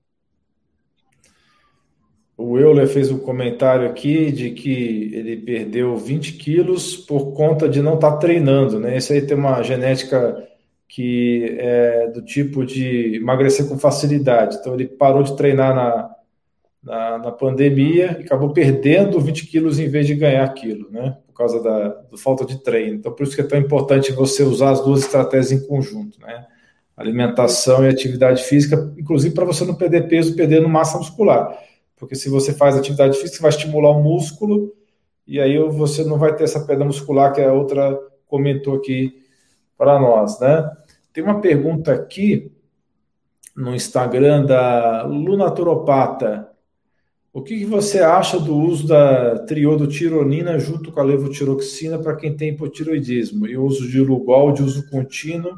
[2.42, 7.82] O Euler fez um comentário aqui de que ele perdeu 20 quilos por conta de
[7.82, 8.96] não estar tá treinando, né?
[8.96, 10.48] Esse aí tem uma genética
[10.88, 14.56] que é do tipo de emagrecer com facilidade.
[14.56, 16.16] Então ele parou de treinar na,
[16.82, 21.18] na, na pandemia e acabou perdendo 20 quilos em vez de ganhar aquilo, né?
[21.28, 22.96] Por causa da, da falta de treino.
[22.96, 26.46] Então, por isso que é tão importante você usar as duas estratégias em conjunto, né?
[26.96, 31.68] Alimentação e atividade física, inclusive para você não perder peso perdendo massa muscular.
[32.00, 34.74] Porque se você faz atividade física, você vai estimular o músculo
[35.28, 39.22] e aí você não vai ter essa perda muscular que a outra comentou aqui
[39.78, 40.70] para nós, né?
[41.14, 42.52] Tem uma pergunta aqui
[43.56, 46.50] no Instagram da Lunaturopata.
[47.34, 52.36] O que, que, você acha do uso da triodotironina junto com a levotiroxina para quem
[52.36, 55.54] tem hipotiroidismo e o uso de Lugol de uso contínuo?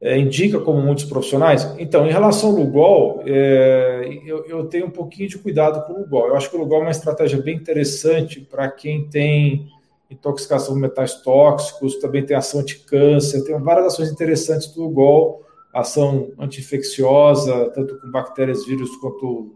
[0.00, 1.74] É, indica como muitos profissionais?
[1.76, 6.02] Então, em relação ao Lugol, é, eu, eu, tenho um pouquinho de cuidado com o
[6.02, 6.28] Lugol.
[6.28, 9.66] Eu acho que o Lugol é uma estratégia bem interessante para quem tem
[10.10, 15.42] intoxicação de metais tóxicos, também tem ação anti-câncer, tem várias ações interessantes do Lugol,
[15.74, 19.52] ação anti-infecciosa, tanto com bactérias, vírus quanto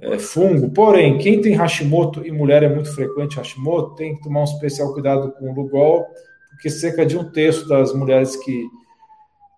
[0.00, 0.70] é, fungo.
[0.70, 4.92] Porém, quem tem Hashimoto e mulher é muito frequente Hashimoto, tem que tomar um especial
[4.92, 6.06] cuidado com o Lugol,
[6.50, 8.66] porque cerca de um terço das mulheres que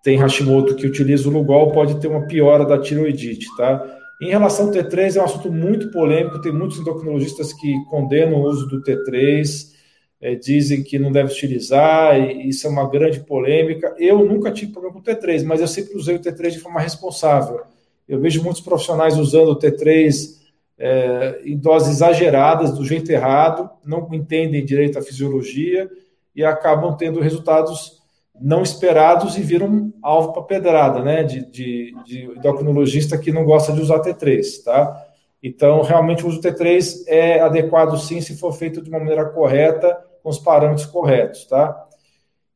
[0.05, 3.82] têm Hashimoto que utilizam o Lugol pode ter uma piora da tiroidite, tá?
[4.20, 8.44] Em relação ao T3, é um assunto muito polêmico, tem muitos endocrinologistas que condenam o
[8.44, 9.72] uso do T3,
[10.20, 13.94] é, dizem que não deve utilizar, e isso é uma grande polêmica.
[13.98, 16.80] Eu nunca tive problema com o T3, mas eu sempre usei o T3 de forma
[16.80, 17.62] responsável.
[18.07, 20.36] Eu vejo muitos profissionais usando o T3
[20.78, 25.90] é, em doses exageradas, do jeito errado, não entendem direito a fisiologia
[26.36, 28.03] e acabam tendo resultados
[28.41, 31.22] não esperados e viram alvo para pedrada, né?
[31.22, 35.07] De, de, de endocrinologista que não gosta de usar T3, tá?
[35.43, 39.97] Então, realmente, o uso T3 é adequado sim se for feito de uma maneira correta,
[40.22, 41.87] com os parâmetros corretos, tá?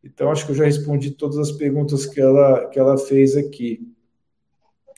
[0.02, 3.80] Então, acho que eu já respondi todas as perguntas que ela, que ela fez aqui.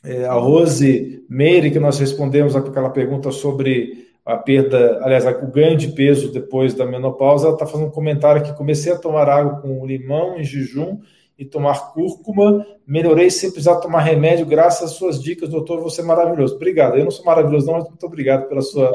[0.05, 5.77] É, a Rose Meire, que nós respondemos aquela pergunta sobre a perda, aliás, o ganho
[5.77, 9.61] de peso depois da menopausa, ela está fazendo um comentário que comecei a tomar água
[9.61, 11.01] com limão em jejum
[11.39, 16.05] e tomar cúrcuma, melhorei sem precisar tomar remédio, graças às suas dicas, doutor, você é
[16.05, 16.55] maravilhoso.
[16.55, 16.99] Obrigado.
[16.99, 18.93] Eu não sou maravilhoso, não, mas muito obrigado pela sua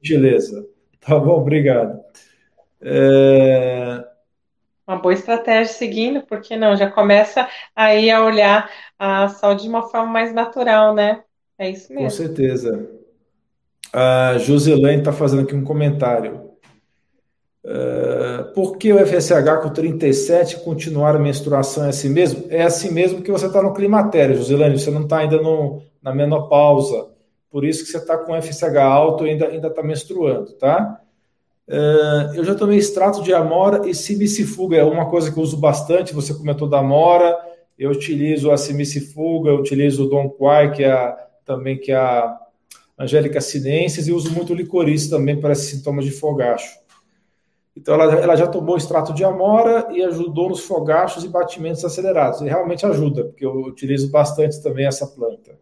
[0.00, 0.64] gentileza.
[1.00, 2.00] Tá bom, obrigado.
[2.80, 4.04] É...
[4.86, 6.76] Uma boa estratégia seguindo, porque não?
[6.76, 11.24] Já começa aí a olhar a saúde de uma forma mais natural, né?
[11.58, 12.04] É isso mesmo.
[12.04, 12.88] Com certeza.
[13.92, 16.50] A Joselane está fazendo aqui um comentário.
[17.64, 22.46] Uh, por que o FSH com 37 continuar a menstruação é assim mesmo?
[22.48, 26.14] É assim mesmo que você está no climatério, Joselane, você não está ainda no, na
[26.14, 27.08] menopausa.
[27.50, 31.00] Por isso que você está com FSH alto e ainda está menstruando, tá?
[31.68, 35.56] Uh, eu já tomei extrato de amora e simicifuga, é uma coisa que eu uso
[35.56, 36.14] bastante.
[36.14, 37.36] Você comentou da amora,
[37.78, 41.96] eu utilizo a simicifuga, eu utilizo o Don Quai, que é a, também que é
[41.96, 42.38] a
[43.00, 46.78] Angélica Sinensis e uso muito licorice também para esses sintomas de fogacho.
[47.74, 52.42] Então, ela, ela, já tomou extrato de amora e ajudou nos fogachos e batimentos acelerados.
[52.42, 55.58] E realmente ajuda, porque eu utilizo bastante também essa planta.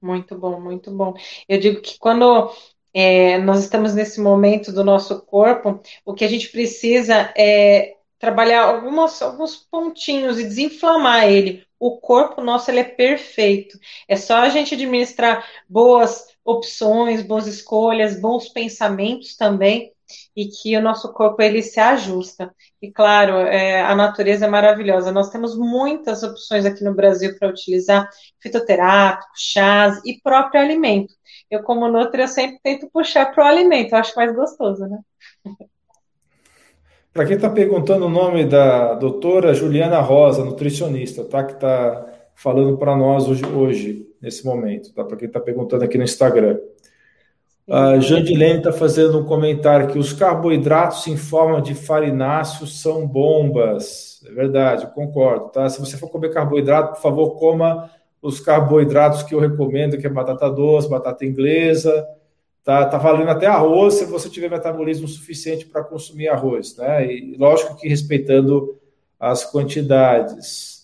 [0.00, 1.12] Muito bom, muito bom.
[1.46, 2.50] Eu digo que quando
[2.94, 8.62] é, nós estamos nesse momento do nosso corpo, o que a gente precisa é trabalhar
[8.62, 11.66] algumas, alguns pontinhos e desinflamar ele.
[11.78, 13.78] O corpo nosso ele é perfeito.
[14.08, 19.92] É só a gente administrar boas opções, boas escolhas, bons pensamentos também,
[20.36, 22.54] e que o nosso corpo ele se ajusta.
[22.80, 25.10] E claro, é, a natureza é maravilhosa.
[25.10, 28.08] Nós temos muitas opções aqui no Brasil para utilizar
[28.40, 31.12] fitoterápicos, chás e próprio alimento.
[31.50, 34.98] Eu, como Nutri, eu sempre tento puxar para o alimento, eu acho mais gostoso, né?
[37.12, 41.42] Para quem está perguntando o nome da doutora Juliana Rosa, nutricionista, tá?
[41.42, 45.04] Que está falando para nós hoje, hoje, nesse momento, tá?
[45.04, 46.58] Para quem está perguntando aqui no Instagram.
[47.68, 54.22] A Jandilene está fazendo um comentário que os carboidratos em forma de farináceos são bombas.
[54.24, 55.68] É verdade, concordo, tá?
[55.68, 57.90] Se você for comer carboidrato, por favor, coma
[58.22, 62.06] os carboidratos que eu recomendo, que é batata doce, batata inglesa,
[62.62, 67.04] tá, tá valendo até arroz se você tiver metabolismo suficiente para consumir arroz, né?
[67.04, 68.78] E lógico que respeitando
[69.18, 70.75] as quantidades.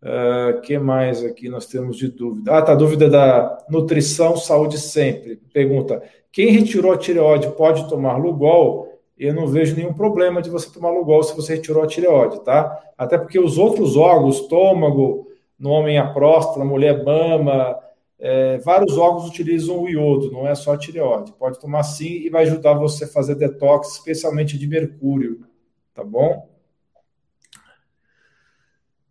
[0.00, 2.56] Uh, que mais aqui nós temos de dúvida?
[2.56, 5.36] Ah, tá, dúvida da nutrição, saúde sempre.
[5.52, 8.86] Pergunta: quem retirou a tireoide pode tomar Lugol?
[9.18, 12.80] Eu não vejo nenhum problema de você tomar Lugol se você retirou a tireoide, tá?
[12.96, 15.26] Até porque os outros órgãos, estômago,
[15.58, 17.76] no homem a próstata, na mulher mama,
[18.20, 21.32] é, vários órgãos utilizam o iodo, não é só a tireoide.
[21.32, 25.44] Pode tomar sim e vai ajudar você a fazer detox, especialmente de mercúrio,
[25.92, 26.48] tá bom?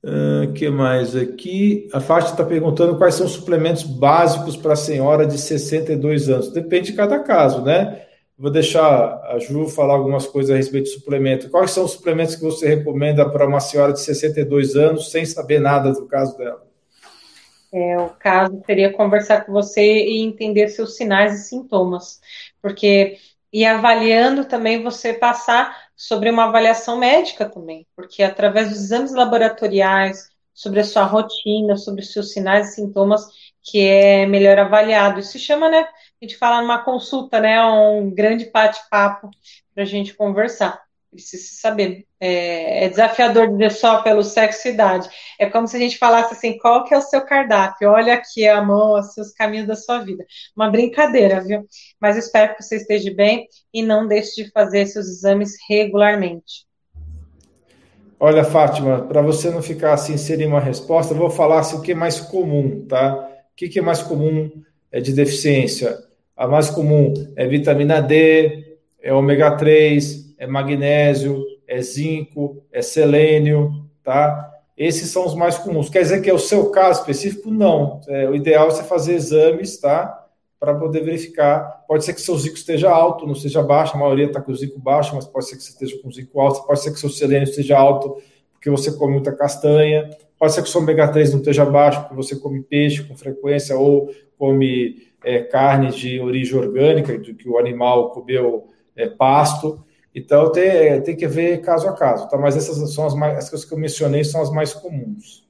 [0.08, 1.90] Uh, que mais aqui?
[1.92, 6.54] A Fátima está perguntando quais são os suplementos básicos para a senhora de 62 anos.
[6.54, 8.04] Depende de cada caso, né?
[8.38, 11.50] Vou deixar a Ju falar algumas coisas a respeito de suplemento.
[11.50, 15.60] Quais são os suplementos que você recomenda para uma senhora de 62 anos sem saber
[15.60, 16.66] nada do caso dela?
[17.74, 22.22] É, o caso seria conversar com você e entender seus sinais e sintomas,
[22.62, 23.18] porque
[23.52, 30.30] e avaliando também você passar sobre uma avaliação médica também, porque através dos exames laboratoriais,
[30.54, 33.26] sobre a sua rotina, sobre os seus sinais e sintomas,
[33.64, 35.20] que é melhor avaliado.
[35.20, 35.82] Isso se chama, né?
[35.82, 37.64] A gente fala numa consulta, né?
[37.64, 39.30] Um grande bate-papo
[39.74, 40.87] para a gente conversar.
[41.12, 42.06] Precisa saber.
[42.20, 45.10] É, é, desafiador dizer só pelo sexo e idade.
[45.40, 47.90] É como se a gente falasse assim: qual que é o seu cardápio?
[47.90, 50.26] Olha aqui a mão, os seus caminhos da sua vida.
[50.56, 51.66] Uma brincadeira, viu?
[52.00, 56.68] Mas espero que você esteja bem e não deixe de fazer seus exames regularmente.
[58.20, 61.82] Olha, Fátima, para você não ficar assim sem uma resposta, eu vou falar assim, o
[61.82, 63.14] que é mais comum, tá?
[63.54, 64.52] O que, que é mais comum
[64.92, 65.96] é de deficiência?
[66.36, 73.86] A mais comum é vitamina D, é ômega 3, é magnésio, é zinco, é selênio,
[74.04, 74.52] tá?
[74.78, 75.90] Esses são os mais comuns.
[75.90, 77.50] Quer dizer que é o seu caso específico?
[77.50, 78.00] Não.
[78.08, 80.26] É, o ideal é você fazer exames, tá?
[80.60, 81.84] Para poder verificar.
[81.88, 84.56] Pode ser que seu zinco esteja alto, não seja baixo, a maioria está com o
[84.56, 87.00] zinco baixo, mas pode ser que você esteja com o zinco alto, pode ser que
[87.00, 88.18] seu selênio esteja alto,
[88.54, 92.16] porque você come muita castanha, pode ser que seu ômega 3 não esteja baixo, porque
[92.16, 97.58] você come peixe com frequência ou come é, carne de origem orgânica, do que o
[97.58, 99.84] animal comeu é, pasto.
[100.14, 102.38] Então tem, tem que ver caso a caso, tá?
[102.38, 105.48] Mas essas são as mais, as coisas que eu mencionei são as mais comuns.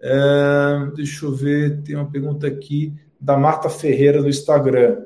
[0.00, 5.04] É, deixa eu ver, tem uma pergunta aqui da Marta Ferreira no Instagram.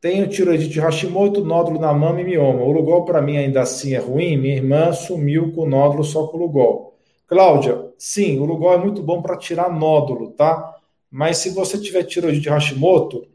[0.00, 2.62] Tenho tiroidite Hashimoto, nódulo na mama e mioma.
[2.62, 4.36] O Lugol para mim ainda assim é ruim.
[4.36, 6.96] Minha irmã sumiu com nódulo só com o Lugol.
[7.26, 10.76] Cláudia, sim, o Lugol é muito bom para tirar nódulo, tá?
[11.10, 13.26] Mas se você tiver tiroidite Hashimoto,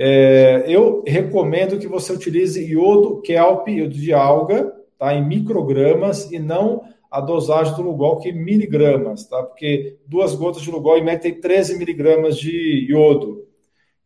[0.00, 5.12] é, eu recomendo que você utilize iodo kelp, iodo de alga, tá?
[5.12, 9.42] Em microgramas e não a dosagem do Lugol, que é miligramas, tá?
[9.42, 13.44] Porque duas gotas de Lugol emitem 13 miligramas de iodo.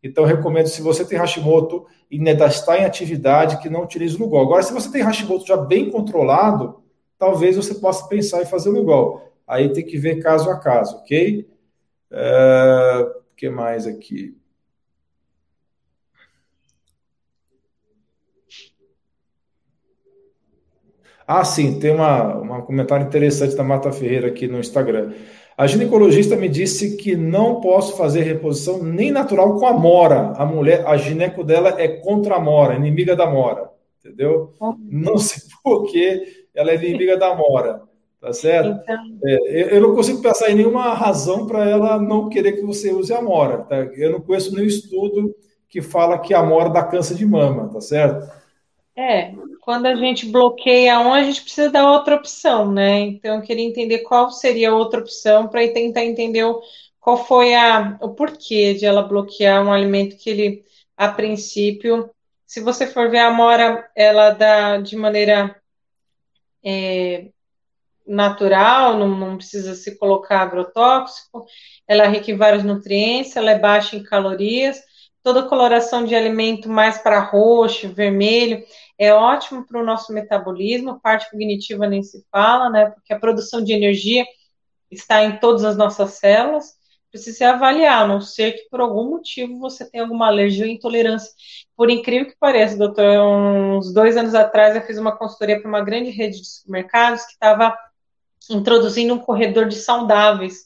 [0.01, 4.19] Então, recomendo, se você tem Hashimoto e ainda está em atividade, que não utilize o
[4.19, 4.41] Lugol.
[4.41, 6.81] Agora, se você tem Hashimoto já bem controlado,
[7.19, 9.21] talvez você possa pensar em fazer o Lugol.
[9.47, 11.47] Aí tem que ver caso a caso, ok?
[12.11, 14.35] O uh, que mais aqui?
[21.27, 25.11] Ah, sim, tem uma, um comentário interessante da Mata Ferreira aqui no Instagram.
[25.55, 30.33] A ginecologista me disse que não posso fazer reposição nem natural com a mora.
[30.35, 33.69] A mulher, a gineco dela é contra a mora, inimiga da mora,
[34.03, 34.51] entendeu?
[34.79, 37.81] Não sei por que ela é inimiga da mora,
[38.19, 38.81] tá certo?
[38.83, 38.97] Então...
[39.25, 43.13] É, eu não consigo pensar em nenhuma razão para ela não querer que você use
[43.13, 43.59] a mora.
[43.59, 43.77] Tá?
[43.77, 45.35] Eu não conheço nenhum estudo
[45.69, 48.27] que fala que a mora dá câncer de mama, tá certo?
[48.95, 52.99] É, quando a gente bloqueia um, a gente precisa dar outra opção, né?
[52.99, 56.45] Então, eu queria entender qual seria a outra opção para tentar entender
[56.99, 60.65] qual foi a, o porquê de ela bloquear um alimento que ele,
[60.95, 62.09] a princípio,
[62.45, 65.59] se você for ver a mora, ela dá de maneira
[66.63, 67.29] é,
[68.05, 71.45] natural, não, não, precisa se colocar agrotóxico,
[71.87, 74.81] ela é rica em vários nutrientes, ela é baixa em calorias,
[75.23, 78.61] toda coloração de alimento mais para roxo, vermelho,
[78.99, 82.87] é ótimo para o nosso metabolismo, parte cognitiva nem se fala, né?
[82.91, 84.25] Porque a produção de energia
[84.91, 86.73] está em todas as nossas células.
[87.09, 91.31] Precisa avaliar, a não ser que por algum motivo você tenha alguma alergia ou intolerância.
[91.75, 95.81] Por incrível que pareça, doutor, uns dois anos atrás eu fiz uma consultoria para uma
[95.81, 97.77] grande rede de supermercados que estava
[98.49, 100.65] introduzindo um corredor de saudáveis.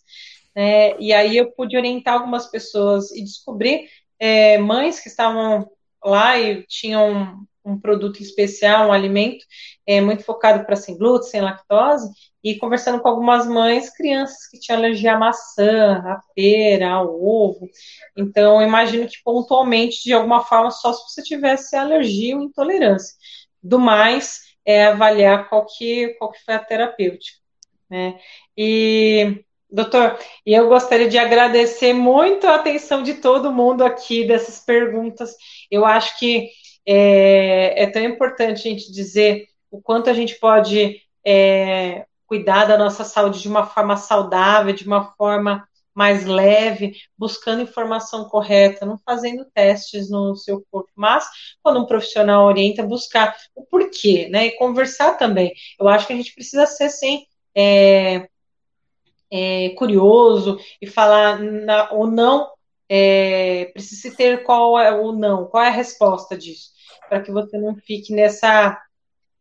[0.55, 0.97] Né?
[0.99, 3.87] E aí eu pude orientar algumas pessoas e descobrir
[4.19, 5.69] é, mães que estavam
[6.03, 9.45] lá e tinham um produto especial, um alimento
[9.85, 12.09] é, muito focado para sem glúten, sem lactose,
[12.43, 17.69] e conversando com algumas mães, crianças que tinham alergia à maçã, à pera, ao ovo.
[18.15, 23.15] Então, imagino que pontualmente, de alguma forma, só se você tivesse alergia ou intolerância.
[23.61, 27.37] Do mais, é avaliar qual que, qual que foi a terapêutica.
[27.89, 28.17] Né?
[28.55, 34.59] E Doutor, e eu gostaria de agradecer muito a atenção de todo mundo aqui dessas
[34.59, 35.35] perguntas.
[35.69, 36.49] Eu acho que
[36.85, 42.77] é, é tão importante a gente dizer o quanto a gente pode é, cuidar da
[42.77, 48.99] nossa saúde de uma forma saudável, de uma forma mais leve, buscando informação correta, não
[48.99, 51.27] fazendo testes no seu corpo, mas
[51.63, 54.45] quando um profissional orienta, buscar o porquê, né?
[54.45, 55.51] E conversar também.
[55.79, 58.29] Eu acho que a gente precisa ser, sim, é,
[59.31, 62.49] é, curioso e falar na, ou não,
[62.89, 66.71] é, precisa ter qual é o não, qual é a resposta disso,
[67.09, 68.81] para que você não fique nessa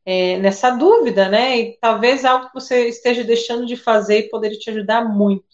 [0.05, 1.59] é, nessa dúvida, né?
[1.59, 5.45] E talvez algo que você esteja deixando de fazer e poderia te ajudar muito.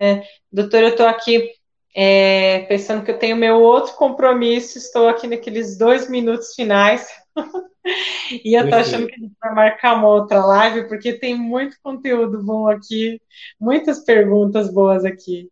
[0.00, 0.24] Né?
[0.50, 1.50] Doutor, eu estou aqui
[1.94, 7.06] é, pensando que eu tenho meu outro compromisso, estou aqui naqueles dois minutos finais.
[8.44, 11.76] e eu tô achando que a gente vai marcar uma outra live, porque tem muito
[11.82, 13.20] conteúdo bom aqui,
[13.60, 15.50] muitas perguntas boas aqui.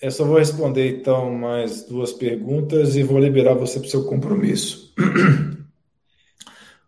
[0.00, 4.04] Eu só vou responder então mais duas perguntas e vou liberar você para o seu
[4.04, 4.94] compromisso.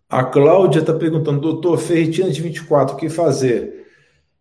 [0.09, 3.87] A Cláudia está perguntando, doutor, ferritina de 24, o que fazer?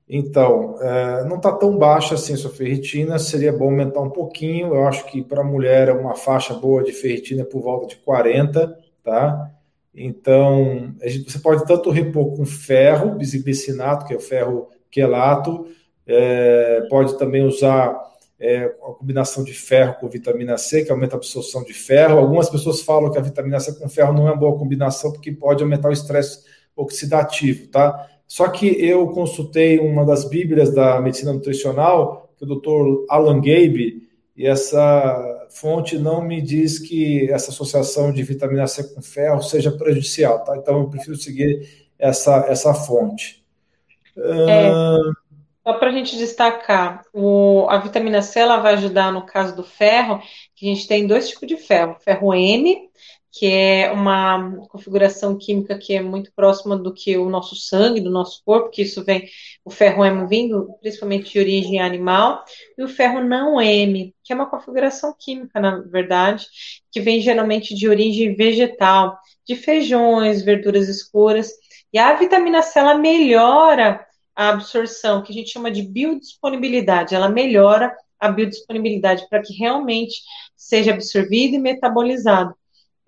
[0.10, 4.74] Então, é, não está tão baixa assim sua ferritina, seria bom aumentar um pouquinho.
[4.74, 7.98] Eu acho que para a mulher uma faixa boa de ferritina é por volta de
[7.98, 9.52] 40, tá?
[9.94, 10.94] Então,
[11.28, 15.68] você pode tanto repor com ferro, bisglicinato, que é o ferro quelato,
[16.06, 17.98] é, pode também usar
[18.40, 22.18] é, a combinação de ferro com vitamina C, que aumenta a absorção de ferro.
[22.18, 25.32] Algumas pessoas falam que a vitamina C com ferro não é uma boa combinação, porque
[25.32, 26.44] pode aumentar o estresse
[26.76, 28.08] oxidativo, tá?
[28.26, 33.06] Só que eu consultei uma das bíblias da medicina nutricional, que é o Dr.
[33.10, 39.02] Alan Gabe, e essa fonte não me diz que essa associação de vitamina C com
[39.02, 40.56] ferro seja prejudicial, tá?
[40.58, 43.44] Então eu prefiro seguir essa, essa fonte.
[44.18, 44.70] É,
[45.64, 49.64] só para a gente destacar, o, a vitamina C ela vai ajudar no caso do
[49.64, 50.22] ferro,
[50.56, 52.89] que a gente tem dois tipos de ferro, ferro M,
[53.32, 58.10] que é uma configuração química que é muito próxima do que o nosso sangue, do
[58.10, 59.28] nosso corpo, que isso vem,
[59.64, 62.44] o ferro M vindo principalmente de origem animal,
[62.78, 66.48] e o ferro não M, que é uma configuração química, na verdade,
[66.92, 69.18] que vem geralmente de origem vegetal,
[69.48, 71.52] de feijões, verduras escuras,
[71.94, 74.06] e a vitamina C, ela melhora
[74.36, 80.22] a absorção, que a gente chama de biodisponibilidade, ela melhora a biodisponibilidade para que realmente
[80.56, 82.56] seja absorvido e metabolizado.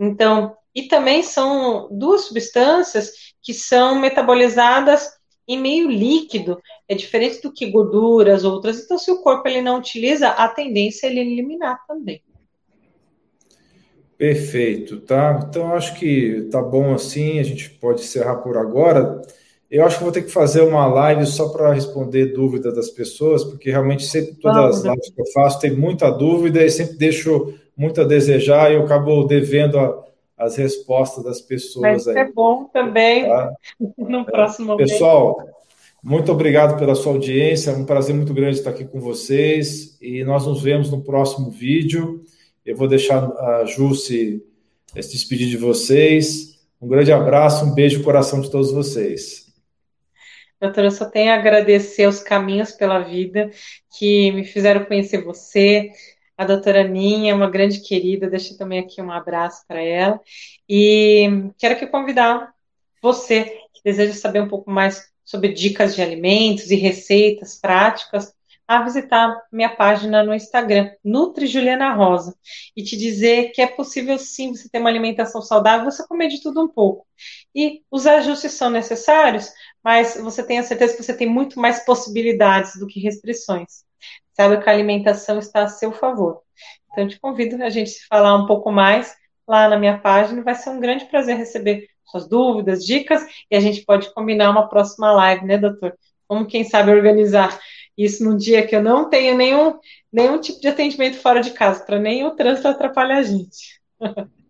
[0.01, 5.11] Então, e também são duas substâncias que são metabolizadas
[5.47, 8.79] em meio líquido, é diferente do que gorduras, outras.
[8.79, 12.21] Então, se o corpo ele não utiliza, a tendência é ele eliminar também.
[14.17, 15.47] Perfeito, tá?
[15.49, 19.19] Então acho que tá bom assim, a gente pode encerrar por agora.
[19.69, 23.43] Eu acho que vou ter que fazer uma live só para responder dúvidas das pessoas,
[23.43, 27.53] porque realmente sempre todas as lives que eu faço tem muita dúvida e sempre deixo
[27.77, 30.03] muito a desejar e eu acabo devendo a,
[30.37, 32.05] as respostas das pessoas.
[32.05, 33.53] Vai ser bom também tá?
[33.97, 35.37] no próximo Pessoal,
[36.03, 40.23] muito obrigado pela sua audiência, é um prazer muito grande estar aqui com vocês e
[40.23, 42.23] nós nos vemos no próximo vídeo.
[42.65, 44.43] Eu vou deixar a Ju se,
[44.99, 46.59] se despedir de vocês.
[46.81, 49.51] Um grande abraço, um beijo no coração de todos vocês.
[50.59, 53.49] Doutora, eu só tenho a agradecer os caminhos pela vida
[53.97, 55.89] que me fizeram conhecer você,
[56.41, 60.19] a doutora Ninha, uma grande querida, deixo também aqui um abraço para ela.
[60.67, 62.51] E quero aqui convidar
[62.99, 68.33] você que deseja saber um pouco mais sobre dicas de alimentos e receitas práticas,
[68.67, 72.35] a visitar minha página no Instagram, Nutri Juliana Rosa,
[72.75, 76.41] e te dizer que é possível sim você ter uma alimentação saudável, você comer de
[76.41, 77.05] tudo um pouco.
[77.53, 79.51] E os ajustes são necessários,
[79.83, 83.90] mas você tem a certeza que você tem muito mais possibilidades do que restrições
[84.41, 86.41] saiba que a alimentação está a seu favor.
[86.91, 89.15] Então, te convido a gente se falar um pouco mais
[89.47, 90.41] lá na minha página.
[90.41, 94.67] Vai ser um grande prazer receber suas dúvidas, dicas, e a gente pode combinar uma
[94.67, 95.93] próxima live, né, doutor?
[96.27, 97.57] Como, quem sabe, organizar
[97.97, 99.77] isso num dia que eu não tenho nenhum,
[100.11, 103.79] nenhum tipo de atendimento fora de casa, para nem o trânsito atrapalhar a gente.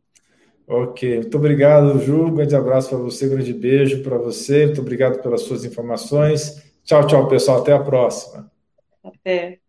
[0.67, 2.27] Ok, muito obrigado, Ju.
[2.27, 4.67] Um grande abraço para você, um grande beijo para você.
[4.67, 6.63] Muito obrigado pelas suas informações.
[6.85, 7.59] Tchau, tchau, pessoal.
[7.59, 8.49] Até a próxima.
[9.03, 9.60] Até.